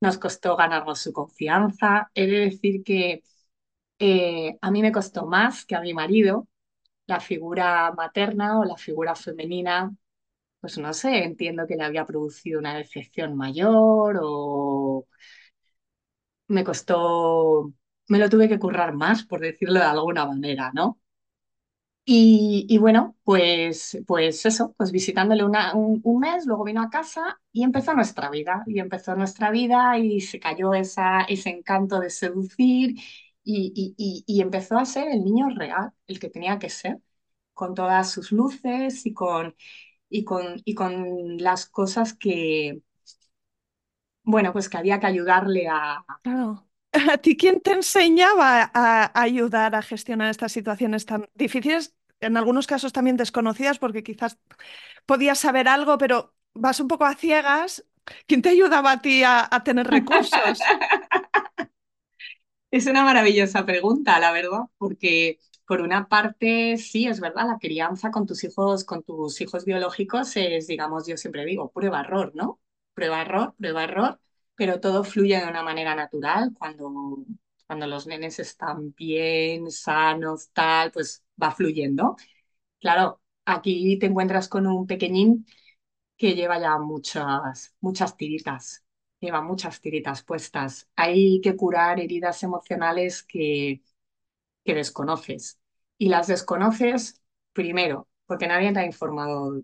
[0.00, 2.10] Nos costó ganarnos su confianza.
[2.14, 3.22] He de decir que
[3.98, 6.48] eh, a mí me costó más que a mi marido,
[7.06, 9.94] la figura materna o la figura femenina,
[10.60, 15.06] pues no sé, entiendo que le había producido una decepción mayor o
[16.48, 17.72] me costó,
[18.08, 20.98] me lo tuve que currar más, por decirlo de alguna manera, ¿no?
[22.10, 27.62] Y, bueno, pues, pues eso, pues visitándole una- un, mes, luego vino a casa y
[27.64, 32.92] empezó nuestra vida, y empezó nuestra vida y se cayó esa, ese encanto de seducir
[33.44, 36.98] y, y, y, y empezó a ser el niño real, el que tenía que ser,
[37.54, 39.54] con todas sus luces y con,
[40.10, 42.82] y con, y con las cosas que,
[44.22, 46.04] bueno, pues que había que ayudarle a...
[46.22, 46.66] Claro.
[47.12, 52.66] ¿A ti quién te enseñaba a ayudar a gestionar estas situaciones tan difíciles, en algunos
[52.66, 54.38] casos también desconocidas, porque quizás
[55.06, 57.84] podías saber algo, pero vas un poco a ciegas?
[58.26, 60.68] ¿Quién te ayudaba a ti a, a tener recursos?
[62.70, 68.10] Es una maravillosa pregunta, la verdad, porque por una parte sí, es verdad, la crianza
[68.10, 72.60] con tus hijos, con tus hijos biológicos es, digamos, yo siempre digo, prueba-error, ¿no?
[72.94, 74.20] prueba error, prueba error,
[74.56, 77.24] pero todo fluye de una manera natural cuando,
[77.68, 82.16] cuando los nenes están bien, sanos, tal, pues va fluyendo.
[82.80, 85.46] Claro, aquí te encuentras con un pequeñín
[86.16, 88.84] que lleva ya muchas, muchas tiritas,
[89.20, 90.88] lleva muchas tiritas puestas.
[90.96, 93.82] Hay que curar heridas emocionales que,
[94.64, 95.58] que desconoces.
[95.98, 99.62] Y las desconoces primero, porque nadie te ha informado,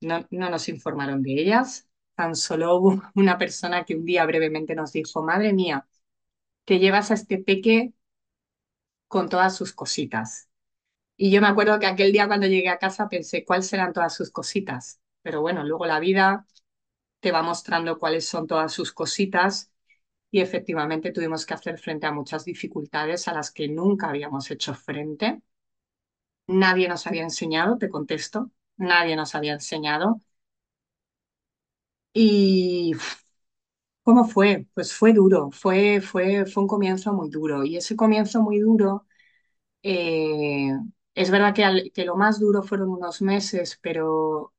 [0.00, 1.88] no, no nos informaron de ellas.
[2.14, 2.80] Tan solo
[3.14, 5.86] una persona que un día brevemente nos dijo, madre mía,
[6.66, 7.94] que llevas a este peque
[9.08, 10.48] con todas sus cositas.
[11.16, 14.14] Y yo me acuerdo que aquel día cuando llegué a casa pensé, ¿cuáles serán todas
[14.14, 15.00] sus cositas?
[15.22, 16.46] Pero bueno, luego la vida
[17.20, 19.72] te va mostrando cuáles son todas sus cositas
[20.30, 24.74] y efectivamente tuvimos que hacer frente a muchas dificultades a las que nunca habíamos hecho
[24.74, 25.42] frente.
[26.46, 30.20] Nadie nos había enseñado, te contesto, nadie nos había enseñado.
[32.12, 32.92] Y
[34.04, 34.68] ¿cómo fue?
[34.74, 37.64] Pues fue duro, fue, fue, fue un comienzo muy duro.
[37.64, 39.06] Y ese comienzo muy duro,
[39.82, 40.70] eh,
[41.14, 44.54] es verdad que, que lo más duro fueron unos meses, pero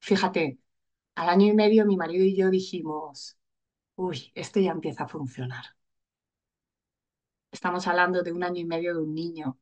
[0.00, 0.58] fíjate,
[1.16, 3.38] al año y medio mi marido y yo dijimos,
[3.96, 5.64] uy, esto ya empieza a funcionar.
[7.50, 9.58] Estamos hablando de un año y medio de un niño.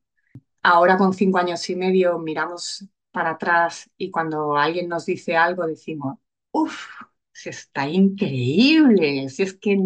[0.62, 5.66] Ahora con cinco años y medio miramos para atrás y cuando alguien nos dice algo
[5.66, 6.18] decimos,
[6.52, 6.86] uff,
[7.32, 9.78] si está increíble, si es que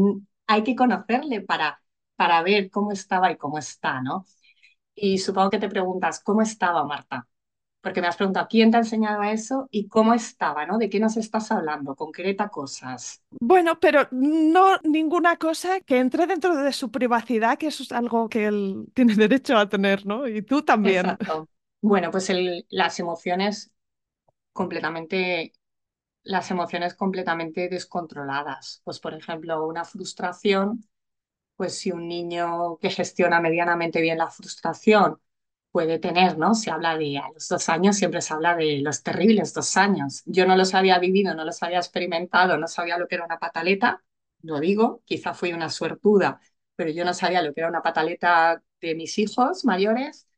[0.46, 1.80] hay que conocerle para,
[2.16, 4.26] para ver cómo estaba y cómo está, ¿no?
[4.94, 7.28] Y supongo que te preguntas, ¿cómo estaba Marta?
[7.82, 10.78] Porque me has preguntado, ¿quién te ha enseñado eso y cómo estaba, ¿no?
[10.78, 11.96] ¿De qué nos estás hablando?
[11.96, 13.22] Concreta cosas.
[13.40, 18.28] Bueno, pero no ninguna cosa que entre dentro de su privacidad, que eso es algo
[18.28, 20.26] que él tiene derecho a tener, ¿no?
[20.28, 21.18] Y tú también.
[21.22, 21.48] Exacto.
[21.80, 23.72] Bueno, pues el- las emociones
[24.52, 25.52] completamente
[26.26, 28.82] las emociones completamente descontroladas.
[28.84, 30.84] Pues, por ejemplo, una frustración,
[31.56, 35.20] pues si un niño que gestiona medianamente bien la frustración
[35.70, 36.54] puede tener, ¿no?
[36.54, 40.22] Se habla de a los dos años, siempre se habla de los terribles dos años.
[40.26, 43.38] Yo no los había vivido, no los había experimentado, no sabía lo que era una
[43.38, 44.02] pataleta,
[44.42, 46.40] lo digo, quizá fui una suertuda,
[46.76, 50.28] pero yo no sabía lo que era una pataleta de mis hijos mayores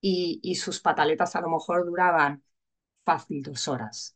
[0.00, 2.44] y, y sus pataletas a lo mejor duraban
[3.04, 4.15] fácil dos horas.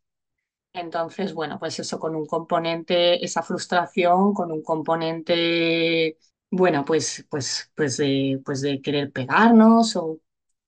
[0.72, 6.16] Entonces, bueno, pues eso con un componente, esa frustración, con un componente,
[6.50, 10.20] bueno, pues, pues, pues de, pues de querer pegarnos o,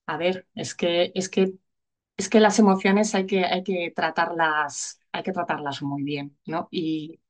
[0.07, 1.55] a ver, es que, es que,
[2.17, 6.69] es que las emociones hay que, hay que tratarlas, hay que tratarlas muy bien, ¿no?
[6.71, 7.21] Y,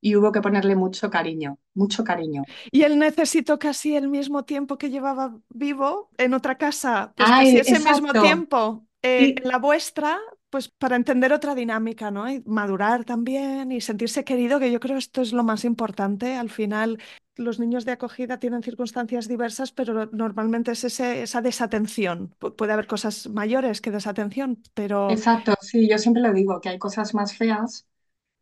[0.00, 2.48] y hubo que ponerle mucho cariño, mucho cariño.
[2.70, 7.58] Y él necesitó casi el mismo tiempo que llevaba vivo en otra casa, pues casi
[7.58, 8.18] Ay, ese mismo exacto.
[8.18, 10.18] tiempo eh, Sí, en la vuestra,
[10.50, 12.30] pues para entender otra dinámica, ¿no?
[12.30, 16.36] Y madurar también y sentirse querido, que yo creo esto es lo más importante.
[16.36, 16.98] Al final,
[17.36, 22.34] los niños de acogida tienen circunstancias diversas, pero normalmente es ese- esa desatención.
[22.40, 25.54] Pu- puede haber cosas mayores que desatención, pero exacto.
[25.60, 27.86] Sí, yo siempre lo digo, que hay cosas más feas.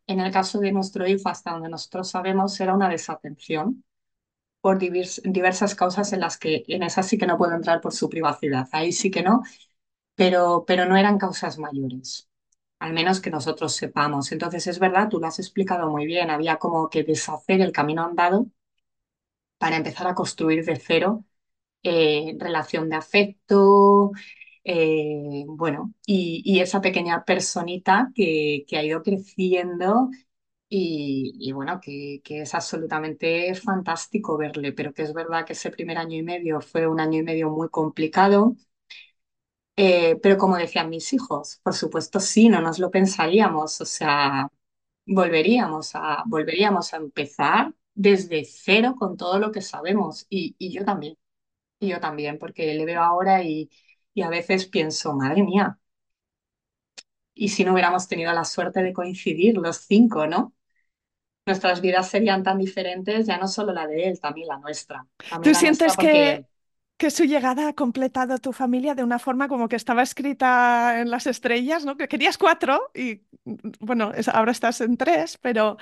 [0.07, 3.83] En el caso de nuestro hijo, hasta donde nosotros sabemos, era una desatención
[4.61, 7.93] por divers- diversas causas en las que en esas sí que no puedo entrar por
[7.93, 9.43] su privacidad, ahí sí que no,
[10.19, 12.29] pero, pero no eran causas mayores,
[12.79, 14.31] al menos que nosotros sepamos.
[14.33, 18.03] Entonces es verdad, tú lo has explicado muy bien, había como que deshacer el camino
[18.03, 18.47] andado
[19.57, 21.25] para empezar a construir de cero
[21.83, 24.11] eh, relación de afecto,
[24.63, 30.09] eh, bueno, y, esa pequeña personita que, ha ido creciendo
[30.69, 35.71] y, y bueno, que, que es absolutamente fantástico verle, pero que es verdad que ese
[35.71, 38.55] primer año y medio fue un año y medio muy complicado.
[39.81, 44.49] Eh, pero como decían mis hijos, por supuesto sí, no nos lo pensaríamos, o sea,
[45.05, 50.85] volveríamos a, volveríamos a empezar desde cero con todo lo que sabemos y, y yo
[50.85, 51.17] también,
[51.79, 53.69] y yo también, porque le veo ahora y,
[54.13, 55.79] y a veces pienso, madre mía,
[57.33, 60.53] y si no hubiéramos tenido la suerte de coincidir los cinco, ¿no?
[61.45, 65.07] nuestras vidas serían tan diferentes, ya no solo la de él, también la nuestra.
[65.27, 66.45] También ¿tú la sientes que,
[66.99, 71.11] que su llegada ha completado tu familia de una forma como que estaba escrita en
[71.11, 71.97] las estrellas, ¿no?
[71.97, 73.23] Que querías cuatro y
[73.81, 75.77] bueno, es- ahora estás en tres, pero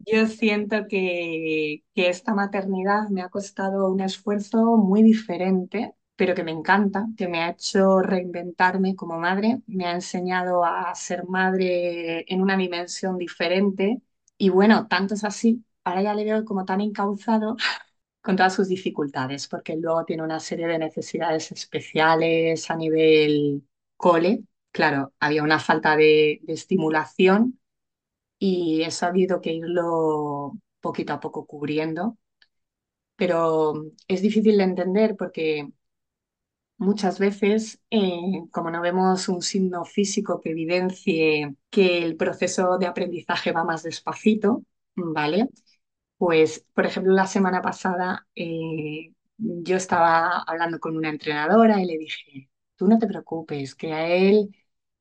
[0.00, 6.44] yo siento que, que esta maternidad me ha costado un esfuerzo muy diferente, pero que
[6.44, 12.24] me encanta, que me ha hecho reinventarme como madre, me ha enseñado a ser madre
[12.32, 14.00] en una dimensión diferente.
[14.38, 17.56] Y bueno, tanto es así, ahora ya le veo como tan encauzado
[18.26, 23.62] con todas sus dificultades, porque luego tiene una serie de necesidades especiales a nivel
[23.96, 24.42] cole.
[24.72, 27.60] Claro, había una falta de, estimulación
[28.38, 32.18] y he sabido que irlo poquito a poco cubriendo,
[33.16, 33.74] pero
[34.08, 35.68] es difícil de entender porque
[36.78, 42.86] muchas veces, eh, como no vemos un signo físico que evidencie que el proceso de
[42.86, 44.64] aprendizaje va más despacito,
[44.96, 45.48] ¿vale?
[46.18, 51.98] Pues, por ejemplo, la semana pasada eh, yo estaba hablando con una entrenadora y le
[51.98, 54.48] dije, tú no te preocupes, que a él,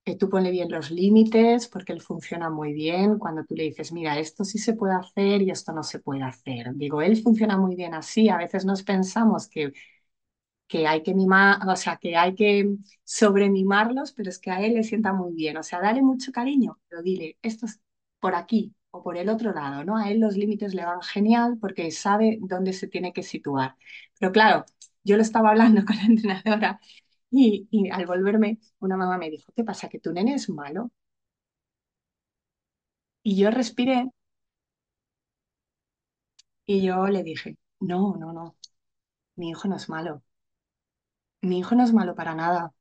[0.04, 3.94] que tú ponle bien los límites porque él funciona muy bien cuando tú le dices,
[3.94, 6.74] mira, esto sí se puede hacer y esto no se puede hacer.
[6.76, 9.72] Digo, él funciona muy bien así, a veces nos pensamos que
[10.68, 14.74] que hay que mimar, o sea, que hay que sobremimarlos, pero es que a él
[14.74, 15.58] le sienta muy bien.
[15.58, 17.80] O sea, dale mucho cariño, pero dile, esto es
[18.20, 19.98] por aquí o por el otro lado, ¿no?
[19.98, 23.76] A él los límites le van genial porque sabe dónde se tiene que situar.
[24.20, 24.66] Pero claro,
[25.04, 26.80] yo lo estaba hablando con la entrenadora
[27.32, 29.90] y, y al volverme, una mamá me dijo, ¿qué pasa?
[29.90, 30.92] ¿Que tu nene es malo?
[33.24, 34.10] Y yo respiré
[36.66, 38.56] y yo le dije, no, no, no,
[39.38, 40.24] mi hijo no es malo.
[41.42, 42.74] Mi hijo no es malo para nada.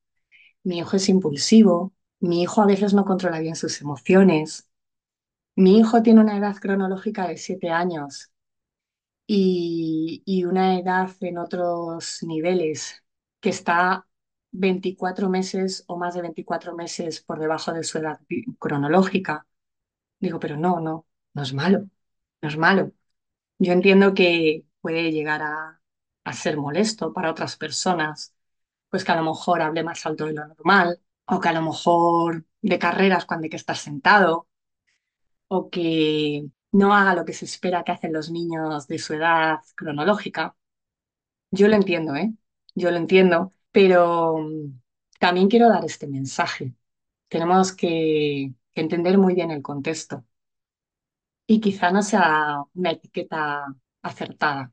[0.64, 4.68] Mi hijo es impulsivo, mi hijo a veces no controla bien sus emociones,
[5.56, 8.30] mi hijo tiene una edad cronológica de siete años
[9.26, 13.02] y, una edad en otros niveles
[13.40, 14.06] que está
[14.52, 18.20] 24 meses o más de 24 meses por debajo de su edad
[18.58, 19.46] cronológica.
[20.20, 21.88] Digo, pero no, no, no es malo,
[22.42, 22.92] no es malo.
[23.58, 25.80] Yo entiendo que puede llegar a,
[26.24, 28.34] a ser molesto para otras personas,
[28.90, 31.62] pues que a lo mejor hable más alto de lo normal o que a lo
[31.62, 34.48] mejor de carreras cuando hay que estar sentado,
[35.56, 39.58] o que no haga lo que se espera que hacen los niños de su edad
[39.76, 40.56] cronológica.
[41.50, 42.34] Yo lo entiendo, ¿eh?
[42.74, 44.80] Yo lo entiendo, pero mm,
[45.20, 46.74] también quiero dar este mensaje.
[47.28, 50.24] Tenemos que, que entender muy bien el contexto
[51.46, 53.66] y quizá no sea una etiqueta
[54.02, 54.72] acertada.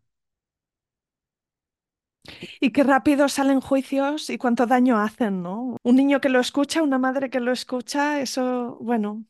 [2.60, 5.78] Y qué rápido salen juicios y cuánto daño hacen, ¿no?
[5.84, 9.26] Un niño que lo escucha, una madre que lo escucha, eso, bueno,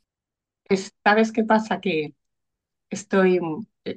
[0.66, 1.80] Es- ¿Sabes qué pasa?
[1.82, 2.16] Que
[2.90, 3.40] estoy,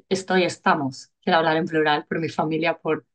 [0.09, 3.07] estoy, estamos, quiero hablar en plural por mi familia, por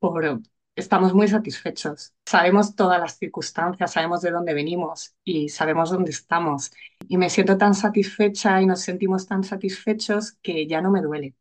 [0.00, 0.40] por,
[0.76, 2.14] estamos muy satisfechos.
[2.26, 6.72] Sabemos todas las circunstancias, sabemos de dónde venimos y sabemos dónde estamos.
[7.08, 11.34] Y me siento tan satisfecha y nos sentimos tan satisfechos que ya no me duele.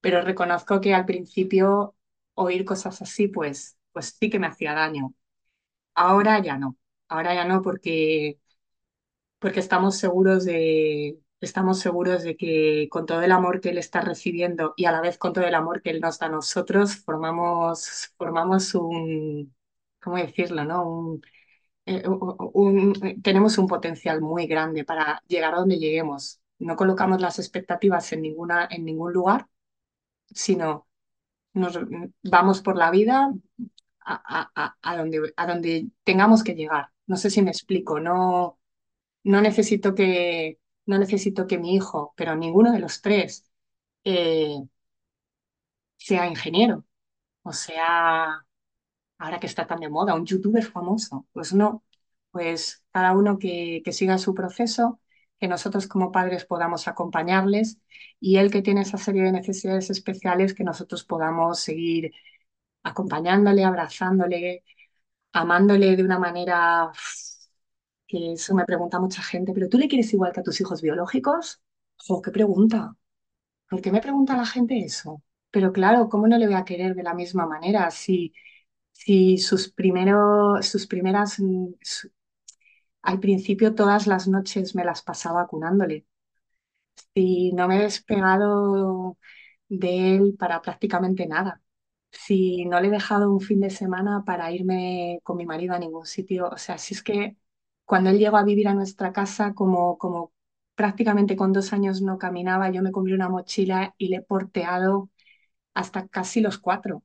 [0.00, 1.96] Pero reconozco que al principio
[2.34, 5.14] oír cosas así, pues, pues sí que me hacía daño.
[5.94, 6.78] Ahora ya no.
[7.08, 8.38] Ahora ya no porque
[9.42, 14.02] porque estamos seguros de, estamos seguros de que con todo el amor que Él está
[14.02, 16.96] recibiendo y a la vez con todo el amor que Él nos da a nosotros,
[16.98, 19.54] formamos, formamos un,
[20.02, 20.88] ¿cómo decirlo, no?
[20.88, 21.22] Un,
[21.86, 26.40] eh, un- tenemos un potencial muy grande para llegar a donde lleguemos.
[26.60, 29.48] No colocamos las expectativas en ninguna, en ningún lugar,
[30.34, 30.86] sino
[31.54, 31.78] nos
[32.24, 33.32] vamos por la vida
[34.00, 36.90] a, a, a donde, a donde tengamos que llegar.
[37.06, 38.58] No sé si me explico, no
[39.24, 43.44] no necesito que, no necesito que mi hijo, pero ninguno de los tres,
[44.04, 44.56] eh,
[45.96, 46.84] sea ingeniero
[47.42, 48.46] o sea,
[49.18, 51.26] ahora que está tan de moda, un youtuber famoso.
[51.32, 51.84] Pues no,
[52.32, 55.00] pues cada uno que, que siga su proceso,
[55.40, 57.78] que nosotros como padres podamos acompañarles
[58.20, 62.12] y él que tiene esa serie de necesidades especiales, que nosotros podamos seguir
[62.84, 64.64] acompañándole, abrazándole,
[65.32, 66.92] amándole de una manera
[68.12, 70.82] que eso me pregunta mucha gente, pero ¿tú le quieres igual que a tus hijos
[70.82, 71.62] biológicos?
[72.06, 72.96] Jo, qué pregunta.
[73.68, 75.22] ¿Por qué me pregunta la gente eso?
[75.50, 78.34] Pero claro, ¿cómo no le voy a querer de la misma manera si,
[78.92, 81.68] si sus primeros, sus primeras, mm,
[83.02, 86.04] al principio todas las noches me las pasaba cunándole?
[87.14, 89.18] Si no me he despegado
[89.68, 91.62] de él para prácticamente nada.
[92.10, 95.78] Si no le he dejado un fin de semana para irme con mi marido a
[95.78, 96.48] ningún sitio.
[96.50, 97.36] O sea, si es que
[97.84, 100.32] cuando él llegó a vivir a nuestra casa, como, como
[100.74, 105.10] prácticamente con dos años no caminaba, yo me compré una mochila y le he porteado
[105.74, 107.02] hasta casi los cuatro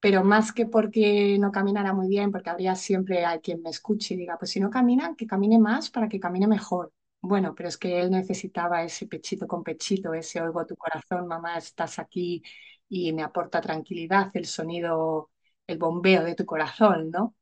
[0.00, 4.14] pero más que porque no caminara muy bien, porque habría siempre hay quien me escuche
[4.14, 6.92] y diga, pues si no camina, que camine más para que camine mejor.
[7.20, 11.56] Bueno, pero es que él necesitaba ese pechito con pechito, ese oigo tu corazón, mamá,
[11.58, 12.42] estás aquí
[12.88, 15.30] y me aporta tranquilidad, el sonido,
[15.68, 17.36] el bombeo de tu corazón, ¿no?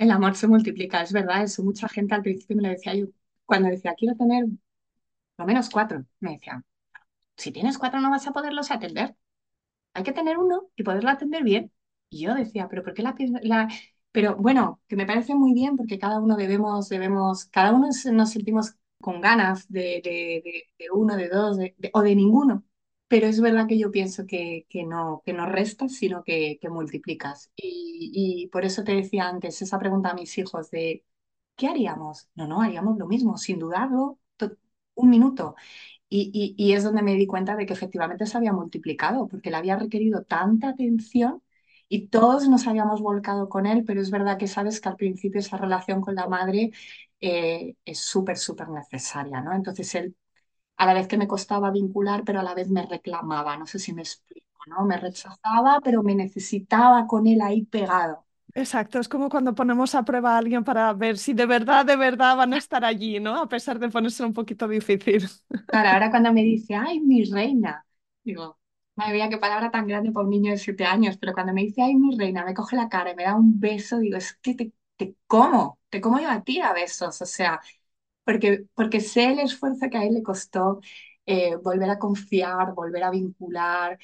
[0.00, 3.06] El amor se multiplica, es verdad, eso mucha gente al principio me lo decía yo,
[3.46, 4.46] cuando decía, quiero tener
[5.38, 6.64] lo menos cuatro, me decían,
[7.36, 9.16] si tienes cuatro no vas a poderlos atender.
[9.94, 11.72] hay que tener uno y poderlo atender bien.
[12.10, 13.68] Y yo decía, pero ¿por qué la, la...
[14.12, 18.30] Pero bueno, que me parece muy bien porque cada uno debemos, debemos, cada uno nos
[18.32, 21.58] sentimos con ganas de, de- de- de uno, de dos,
[21.94, 22.64] o de ninguno.
[23.10, 26.70] Pero es verdad que yo pienso que, que no, que no restas, sino que, que
[26.70, 27.52] multiplicas.
[27.56, 28.12] Y,
[28.44, 31.04] y por eso te decía antes esa pregunta a mis hijos de,
[31.56, 32.28] ¿qué haríamos?
[32.36, 34.18] No, no, haríamos lo mismo, sin dudarlo,
[34.94, 35.54] un minuto.
[36.08, 39.50] Y, y, y es donde me di cuenta de que efectivamente se había multiplicado, porque
[39.50, 41.42] le había requerido tanta atención
[41.88, 45.40] y todos nos habíamos volcado con él, pero es verdad que sabes que al principio
[45.40, 46.72] esa relación con la madre
[47.20, 49.54] eh, es súper, súper necesaria, ¿no?
[49.54, 50.16] Entonces él,
[50.80, 53.78] a la vez que me costaba vincular, pero a la vez me reclamaba, no sé
[53.78, 54.84] si me explico, ¿no?
[54.86, 58.26] Me rechazaba, pero me necesitaba con él ahí pegado.
[58.54, 61.94] Exacto, es como cuando ponemos a prueba a alguien para ver si de verdad, de
[61.96, 63.40] verdad van a estar allí, ¿no?
[63.40, 65.28] A pesar de ponerse un poquito difícil.
[65.70, 67.86] Claro, ahora cuando me dice, ay, mi reina,
[68.24, 68.58] digo,
[68.96, 71.62] madre mía, qué palabra tan grande para un niño de siete años, pero cuando me
[71.62, 74.34] dice, ay, mi reina, me coge la cara y me da un beso, digo, es
[74.42, 77.60] que te, te como, te como yo a ti a besos, o sea,
[78.30, 80.80] porque, porque sé el esfuerzo que a él le costó
[81.26, 83.98] eh, volver a confiar, volver a vincular,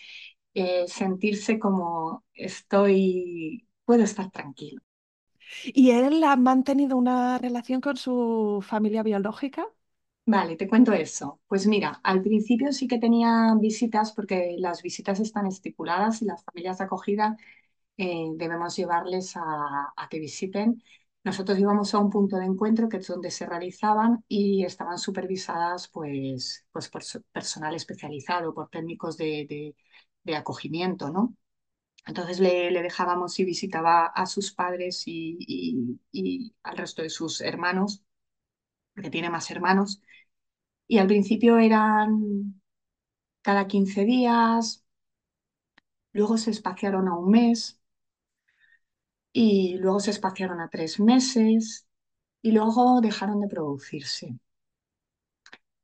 [0.55, 4.83] eh, sentirse como estoy, puedo estar tranquilo.
[5.63, 9.67] ¿Y él ha mantenido una relación con su familia biológica?
[10.29, 11.41] Vale, te cuento eso.
[11.47, 16.43] Pues mira, al principio sí que tenía visitas porque las visitas están estipuladas y las
[16.45, 17.37] familias de acogida
[17.99, 19.43] eh, debemos llevarles a,
[19.97, 20.83] a que visiten.
[21.27, 25.89] Nosotros íbamos a un punto de encuentro que es donde se realizaban y estaban supervisadas
[25.89, 27.03] pues, pues por
[27.33, 29.77] personal especializado, por técnicos de, de-
[30.25, 31.37] de acogimiento, ¿no?
[32.07, 37.11] Entonces le, le dejábamos y visitaba a sus padres y, y y al resto de
[37.11, 38.05] sus hermanos,
[38.95, 40.03] porque tiene más hermanos.
[40.89, 42.61] Y al principio eran
[43.43, 44.85] cada 15 días,
[46.13, 47.81] luego se espaciaron a un mes
[49.39, 51.87] y luego se espaciaron a tres meses
[52.43, 54.39] y luego dejaron de producirse.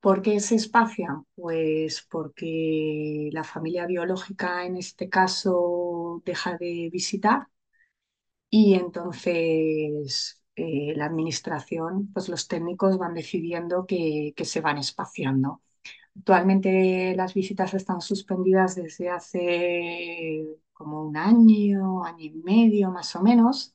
[0.01, 1.27] ¿Por qué se espacian?
[1.35, 7.47] Pues porque la familia biológica en este caso deja de visitar
[8.51, 15.63] y entonces eh, la administración, pues los técnicos van decidiendo que, que se van espaciando.
[16.17, 20.47] Actualmente las visitas están suspendidas desde hace
[20.83, 23.74] como un año, año y medio más o menos,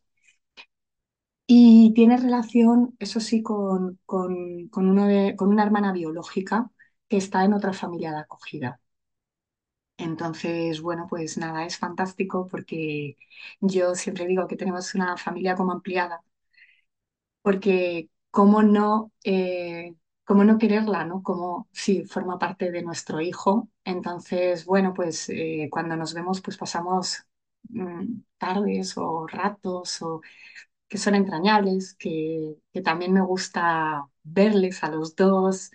[1.47, 6.71] y tiene relación, eso sí, con, con, con uno con una hermana biológica
[7.07, 8.81] que está en otra familia de acogida.
[9.97, 13.17] Entonces, bueno, pues nada, es fantástico porque
[13.61, 16.21] yo siempre digo que tenemos una familia como ampliada
[17.41, 19.95] porque cómo no, eh,
[20.27, 21.23] cómo no quererla, ¿no?
[21.23, 23.69] Como si forma parte de nuestro hijo.
[23.85, 27.25] Entonces, bueno, pues eh, cuando nos vemos, pues pasamos
[27.69, 30.21] mm, tardes o ratos o
[30.89, 35.71] que son entrañables, que, también me gusta verles a los dos.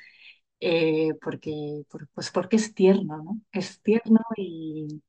[0.61, 3.41] eh, porque, por- pues porque es tierno, ¿no?
[3.53, 5.03] Es tierno y,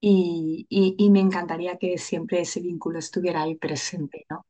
[0.00, 4.46] y, y- y me encantaría que siempre ese vínculo estuviera ahí presente, ¿no?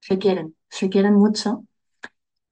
[0.00, 1.64] Se quieren, se quieren mucho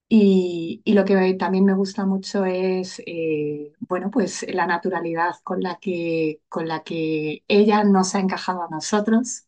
[0.08, 5.60] Y, y lo que también me gusta mucho es, eh, bueno, pues la naturalidad con
[5.62, 9.46] la que, con la que ella nos ha encajado a nosotros.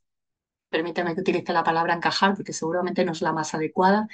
[0.70, 4.08] Permíteme que utilice la palabra encajar porque seguramente no es la más adecuada.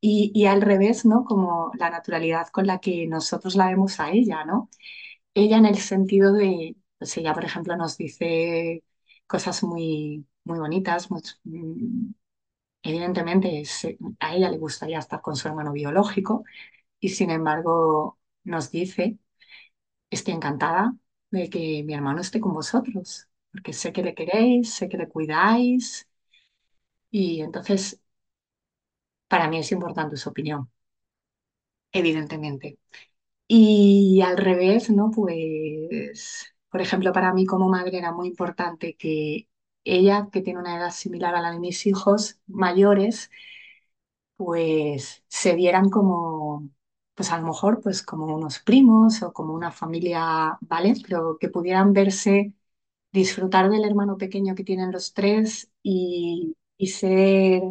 [0.00, 1.24] Y, y al revés, ¿no?
[1.24, 4.70] Como la naturalidad con la que nosotros la vemos a ella, ¿no?
[5.34, 8.84] Ella en el sentido de, pues ella, por ejemplo, nos dice
[9.26, 12.12] cosas muy, muy bonitas, muy- mm,
[12.90, 13.62] evidentemente
[14.20, 16.44] a ella le gustaría estar con su hermano biológico
[17.00, 19.18] y sin embargo nos dice,
[20.10, 20.94] estoy encantada
[21.30, 25.08] de que mi hermano esté con vosotros, porque sé que le queréis, sé que le
[25.08, 26.08] cuidáis
[27.10, 28.00] y entonces
[29.28, 30.68] para mí es importante su opinión,
[31.92, 32.78] evidentemente.
[33.48, 35.10] Y al revés, ¿no?
[35.12, 39.48] Pues, por ejemplo, para mí como madre era muy importante que
[39.86, 43.30] ella, que tiene una edad similar a la de mis hijos mayores,
[44.36, 46.68] pues se vieran como,
[47.14, 50.94] pues a lo mejor, pues como unos primos o como una familia, ¿vale?
[51.06, 52.52] Pero que pudieran verse,
[53.12, 56.56] disfrutar del hermano pequeño que tienen los tres y,
[56.86, 57.62] ser,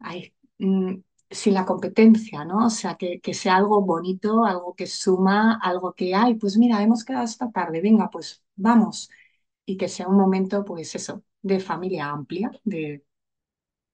[0.00, 0.94] ay, mm,
[1.30, 2.66] sin la competencia, ¿no?
[2.66, 6.82] O sea, que, que sea algo bonito, algo que suma, algo que, ay, pues mira,
[6.82, 9.10] hemos quedado esta tarde, venga, pues vamos.
[9.66, 13.04] Y que sea un momento, pues eso, de familia amplia, de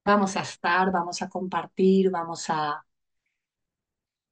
[0.04, 2.84] vamos a estar, vamos a compartir, vamos a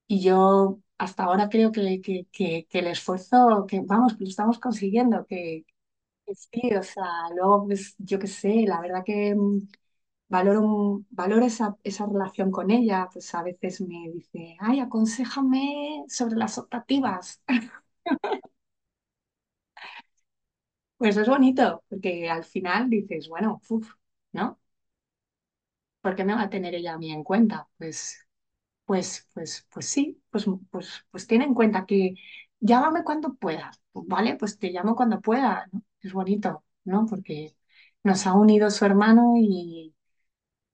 [0.09, 4.59] Y yo hasta ahora creo que, que, que- el esfuerzo, que vamos, que lo estamos
[4.59, 5.65] consiguiendo, que,
[6.35, 7.05] sí, o sea,
[7.37, 9.69] luego, pues, yo qué sé, la verdad que, mm,
[10.29, 16.37] valoro, valoro esa, esa relación con ella, pues a veces me dice, ay, aconséjame sobre
[16.37, 17.43] las optativas.
[20.99, 23.95] Pues es bonito, porque al final dices, bueno, uf,
[24.33, 24.59] ¿no?
[26.01, 27.69] ¿Por qué me va a tener ella a mí en cuenta?
[27.79, 28.27] Pues,
[28.87, 32.17] pues, pues, pues sí, pues, pues, pues tiene en cuenta que
[32.61, 35.85] llámame cuando puedas, pues vale, pues te llamo cuando pueda, ¿no?
[36.03, 37.07] Es bonito, ¿no?
[37.07, 37.57] Porque
[38.05, 39.96] nos ha unido su hermano y,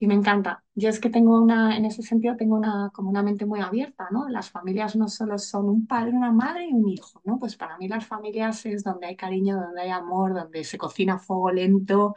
[0.02, 0.64] y me encanta.
[0.74, 4.08] Yo es que tengo una, en ese sentido, tengo una, como una mente muy abierta,
[4.10, 4.28] ¿no?
[4.28, 7.38] Las familias no solo son un padre, una madre y un hijo, ¿no?
[7.38, 11.14] Pues para mí las familias es donde hay cariño, donde hay amor, donde se cocina
[11.14, 12.14] a fuego lento,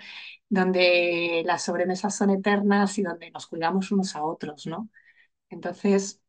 [0.49, 4.89] donde las sobremesas son eternas y donde nos cuidamos unos a otros, ¿no?
[5.49, 6.21] Entonces,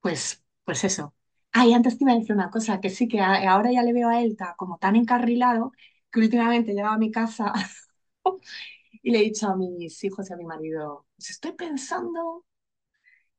[0.00, 1.14] pues, pues eso.
[1.52, 3.92] Ah, y antes te iba a decir una cosa, que sí que ahora ya le
[3.92, 5.72] veo a él ta- como tan encarrilado
[6.10, 7.52] que últimamente llegaba a mi casa
[9.08, 12.44] y le he dicho a mis hijos y a mi marido, pues estoy pensando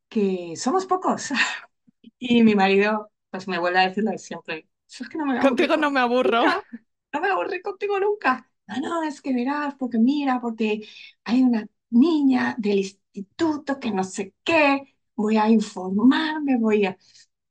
[0.09, 1.29] que somos pocos.
[2.21, 5.39] Y mi marido, pues me vuelve a decir lo de siempre, es que no me
[5.39, 6.43] Contigo no me aburro.
[6.45, 6.65] nunca,
[7.13, 8.49] no me voy a aburrir contigo nunca.
[8.67, 10.87] No, no, es que verás, porque mira, porque
[11.23, 16.97] hay una niña del instituto que no sé qué, voy a informarme, voy a...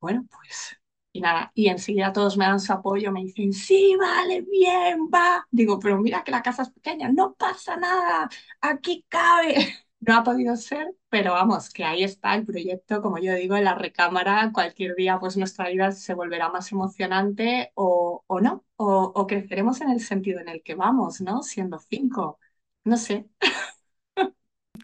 [0.00, 0.77] Bueno, pues...
[1.18, 5.46] Y nada, y enseguida todos me dan su apoyo, me dicen, sí, vale, bien, va.
[5.50, 8.28] Digo, pero mira que la casa es pequeña, no pasa nada,
[8.60, 9.54] aquí cabe.
[10.00, 13.64] No ha podido ser, pero vamos, que ahí está el proyecto, como yo digo, en
[13.64, 14.52] la recámara.
[14.54, 19.80] Cualquier día, pues nuestra vida se volverá más emocionante o, o no, o, o creceremos
[19.80, 21.42] en el sentido en el que vamos, ¿no?
[21.42, 22.38] Siendo cinco.
[22.84, 23.28] No sé.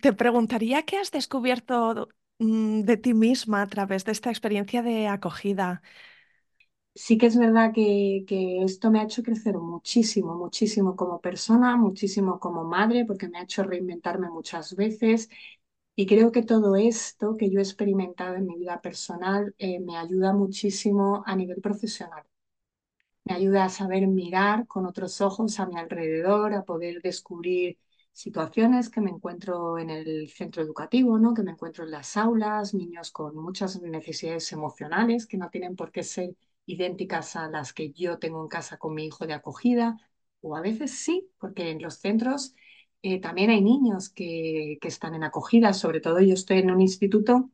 [0.03, 2.09] Te preguntaría qué has descubierto
[2.39, 5.83] mm, de ti misma a través de esta experiencia de acogida.
[6.97, 11.77] Sí que es verdad que, que esto me ha hecho crecer muchísimo, muchísimo como persona,
[11.77, 15.29] muchísimo como madre, porque me ha hecho reinventarme muchas veces.
[15.97, 19.97] Y creo que todo esto que yo he experimentado en mi vida personal eh, me
[19.97, 22.25] ayuda muchísimo a nivel profesional.
[23.25, 27.79] Me ayuda a saber mirar con otros ojos a mi alrededor, a poder descubrir
[28.13, 31.33] situaciones que me encuentro en el centro educativo, ¿no?
[31.35, 35.91] Que me encuentro en las aulas, niños con muchas necesidades emocionales que no tienen por
[35.91, 36.35] qué ser
[36.67, 39.97] idénticas a las que yo tengo en casa con mi hijo de acogida,
[40.41, 42.55] o a veces sí, porque en los centros
[43.03, 46.81] eh, también hay niños que, que están en acogida, sobre todo yo estoy en un
[46.81, 47.51] instituto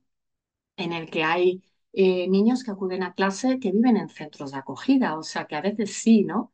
[0.76, 4.58] en el que hay eh, niños que acuden a clase que viven en centros de
[4.58, 6.52] acogida, o sea que a veces sí, ¿no?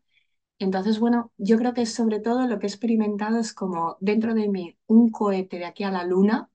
[0.58, 4.48] Entonces, bueno, yo creo que sobre todo lo que he experimentado es como dentro de
[4.48, 6.50] mí un cohete de aquí a la luna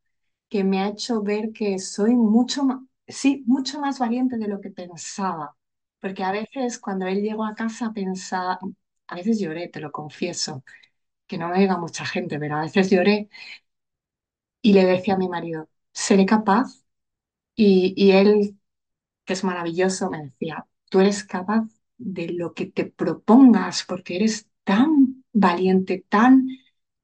[0.49, 4.61] que me ha hecho ver que soy mucho más, sí, mucho más valiente de lo
[4.61, 5.57] que pensaba.
[6.01, 8.59] Porque a veces cuando él llegó a casa pensaba,
[9.07, 10.63] a veces lloré, te lo confieso,
[11.27, 13.29] que no me diga mucha gente, pero a veces lloré
[14.61, 16.83] y le decía a mi marido, ¿seré capaz?
[17.55, 18.59] Y, y él
[19.25, 21.65] que es maravilloso, me decía, tú eres capaz
[21.97, 26.47] de lo que te propongas porque eres tan valiente, tan,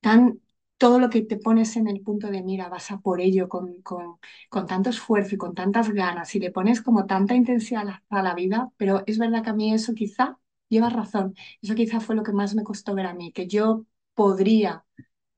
[0.02, 0.42] tan,
[0.78, 3.82] todo lo que te pones en el punto de mira, vas a por ello con,
[3.82, 4.20] con,
[4.50, 8.34] con tanto esfuerzo y con tantas ganas y le pones como tanta intensidad a la,
[8.36, 12.24] vida, pero es verdad que a mí eso quizá, llevas razón, eso quizá fue lo
[12.24, 14.86] que más me costó ver a mí, que yo podría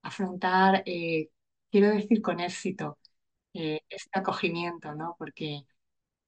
[0.01, 1.29] afrontar, eh,
[1.71, 2.97] quiero decir, con éxito
[3.53, 5.15] eh, este acogimiento, ¿no?
[5.19, 5.63] Porque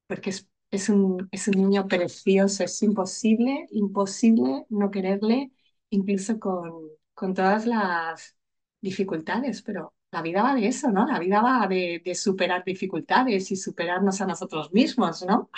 [0.07, 5.51] porque es, es un, es un niño precioso, es imposible, imposible no quererle,
[5.89, 6.71] incluso con,
[7.13, 8.35] con todas las
[8.81, 11.07] dificultades, pero la vida va de eso, ¿no?
[11.07, 15.49] La vida va de, de superar dificultades y superarnos a nosotros mismos, ¿no?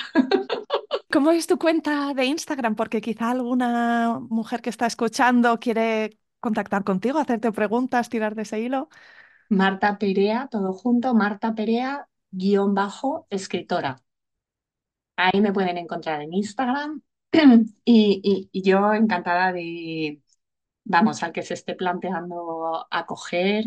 [1.11, 2.76] ¿Cómo es tu cuenta de Instagram?
[2.76, 8.59] Porque quizá alguna mujer que está escuchando quiere contactar contigo, hacerte preguntas, tirar de ese
[8.59, 8.89] hilo.
[9.49, 13.95] Marta Perea, todo junto, Marta Perea, guion bajo, escritora.
[15.15, 17.01] Ahí me pueden encontrar en Instagram
[17.86, 20.21] y, y- y yo encantada de,
[20.84, 23.66] vamos, al que se esté planteando acoger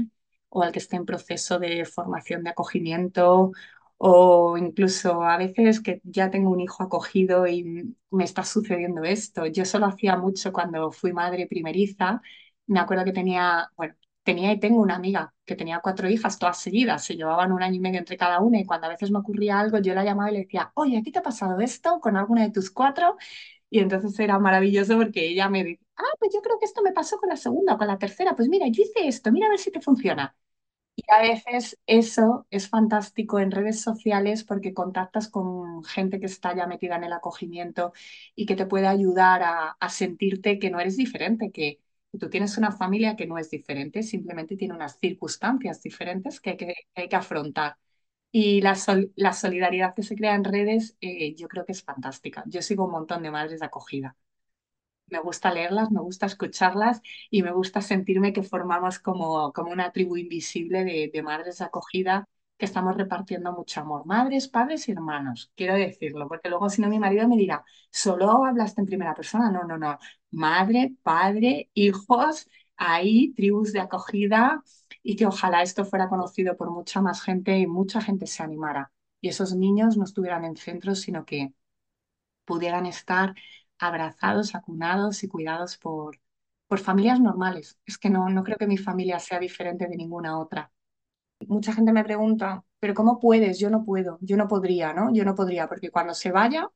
[0.48, 3.52] o al que esté en proceso de formación de acogimiento
[3.98, 9.46] o incluso a veces que ya tengo un hijo acogido y me está sucediendo esto.
[9.46, 12.20] Yo solo hacía mucho cuando fui madre primeriza.
[12.66, 16.58] Me acuerdo que tenía, bueno, tenía y tengo una amiga que tenía cuatro hijas todas
[16.60, 19.18] seguidas, se llevaban un año y medio entre cada una y cuando a veces me
[19.20, 22.00] ocurría algo yo la llamaba y le decía, oye, ¿a ti te ha pasado esto
[22.00, 23.16] con alguna de tus cuatro?
[23.70, 26.92] Y entonces era maravilloso porque ella me dice, ah, pues yo creo que esto me
[26.92, 29.50] pasó con la segunda o con la tercera, pues mira, yo hice esto, mira a
[29.50, 30.36] ver si te funciona.
[30.94, 36.56] Y a veces eso es fantástico en redes sociales porque contactas con gente que está
[36.56, 37.92] ya metida en el acogimiento
[38.34, 41.80] y que te puede ayudar a, a sentirte que no eres diferente, que
[42.18, 46.56] tú tienes una familia que no es diferente, simplemente tiene unas circunstancias diferentes que hay
[46.56, 47.76] que, hay que afrontar.
[48.32, 48.76] Y la,
[49.16, 52.44] la, solidaridad que se crea en redes, eh, yo creo que es fantástica.
[52.46, 54.16] Yo sigo un montón de madres de acogida.
[55.08, 57.00] Me gusta leerlas, me gusta escucharlas
[57.30, 61.64] y me gusta sentirme que formamos como, como una tribu invisible de, de madres de
[61.64, 64.04] acogida que estamos repartiendo mucho amor.
[64.06, 68.44] Madres, padres y hermanos, quiero decirlo, porque luego si no mi marido me dirá, solo
[68.44, 69.50] hablaste en primera persona.
[69.50, 69.98] No, no, no.
[70.32, 74.62] Madre, padre, hijos, ahí, tribus de acogida
[75.02, 78.92] y que ojalá esto fuera conocido por mucha más gente y mucha gente se animara.
[79.20, 81.52] Y esos niños no estuvieran en centros, sino que
[82.44, 83.34] pudieran estar
[83.78, 86.18] abrazados, acunados y cuidados por,
[86.68, 87.78] por familias normales.
[87.86, 90.70] Es que no, no creo que mi familia sea diferente de ninguna otra
[91.48, 93.58] mucha gente me pregunta, pero ¿cómo puedes?
[93.58, 95.12] Yo no puedo, yo no podría, ¿no?
[95.12, 96.68] Yo no podría, porque cuando se vaya,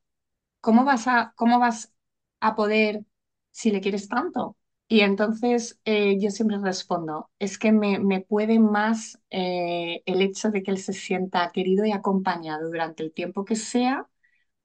[0.61, 1.93] ¿cómo vas a, cómo vas
[2.41, 3.05] a poder
[3.51, 4.57] si le quieres tanto?
[4.91, 10.51] Y entonces eh, yo siempre respondo, es que me, me puede más eh, el hecho
[10.51, 14.09] de que él se sienta querido y acompañado durante el tiempo que sea,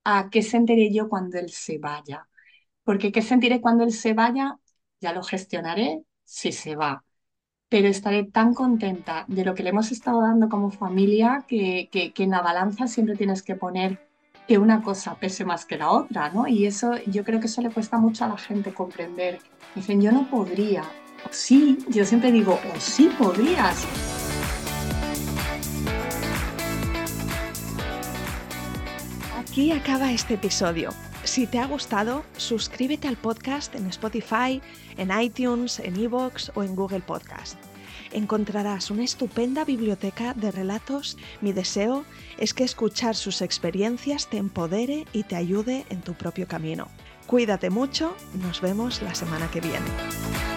[0.05, 2.29] a qué sentiré yo cuando él se vaya.
[2.85, 4.59] Porque qué sentiré cuando él se vaya,
[5.01, 7.05] ya lo gestionaré si se va
[7.69, 12.13] pero estaré tan contenta de lo que le hemos estado dando como familia que, que,
[12.23, 14.01] en la balanza siempre tienes que poner
[14.47, 16.47] que una cosa pese más que la otra, ¿no?
[16.47, 19.39] Y eso yo creo que eso le cuesta mucho a la gente comprender.
[19.75, 20.85] Dicen, yo no podría.
[21.31, 23.85] sí, yo siempre digo, o sí podrías.
[29.39, 30.91] Aquí acaba este episodio.
[31.25, 34.63] Si te ha gustado, suscríbete al podcast en Spotify,
[34.97, 37.66] en iTunes, en Evox o en Google Podcast.
[38.17, 41.19] Encontrarás una estupenda biblioteca de relatos.
[41.43, 42.07] Mi deseo
[42.39, 46.89] es que escuchar sus experiencias te empodere y te ayude en tu propio camino.
[47.27, 50.56] Cuídate mucho, nos vemos la semana que viene.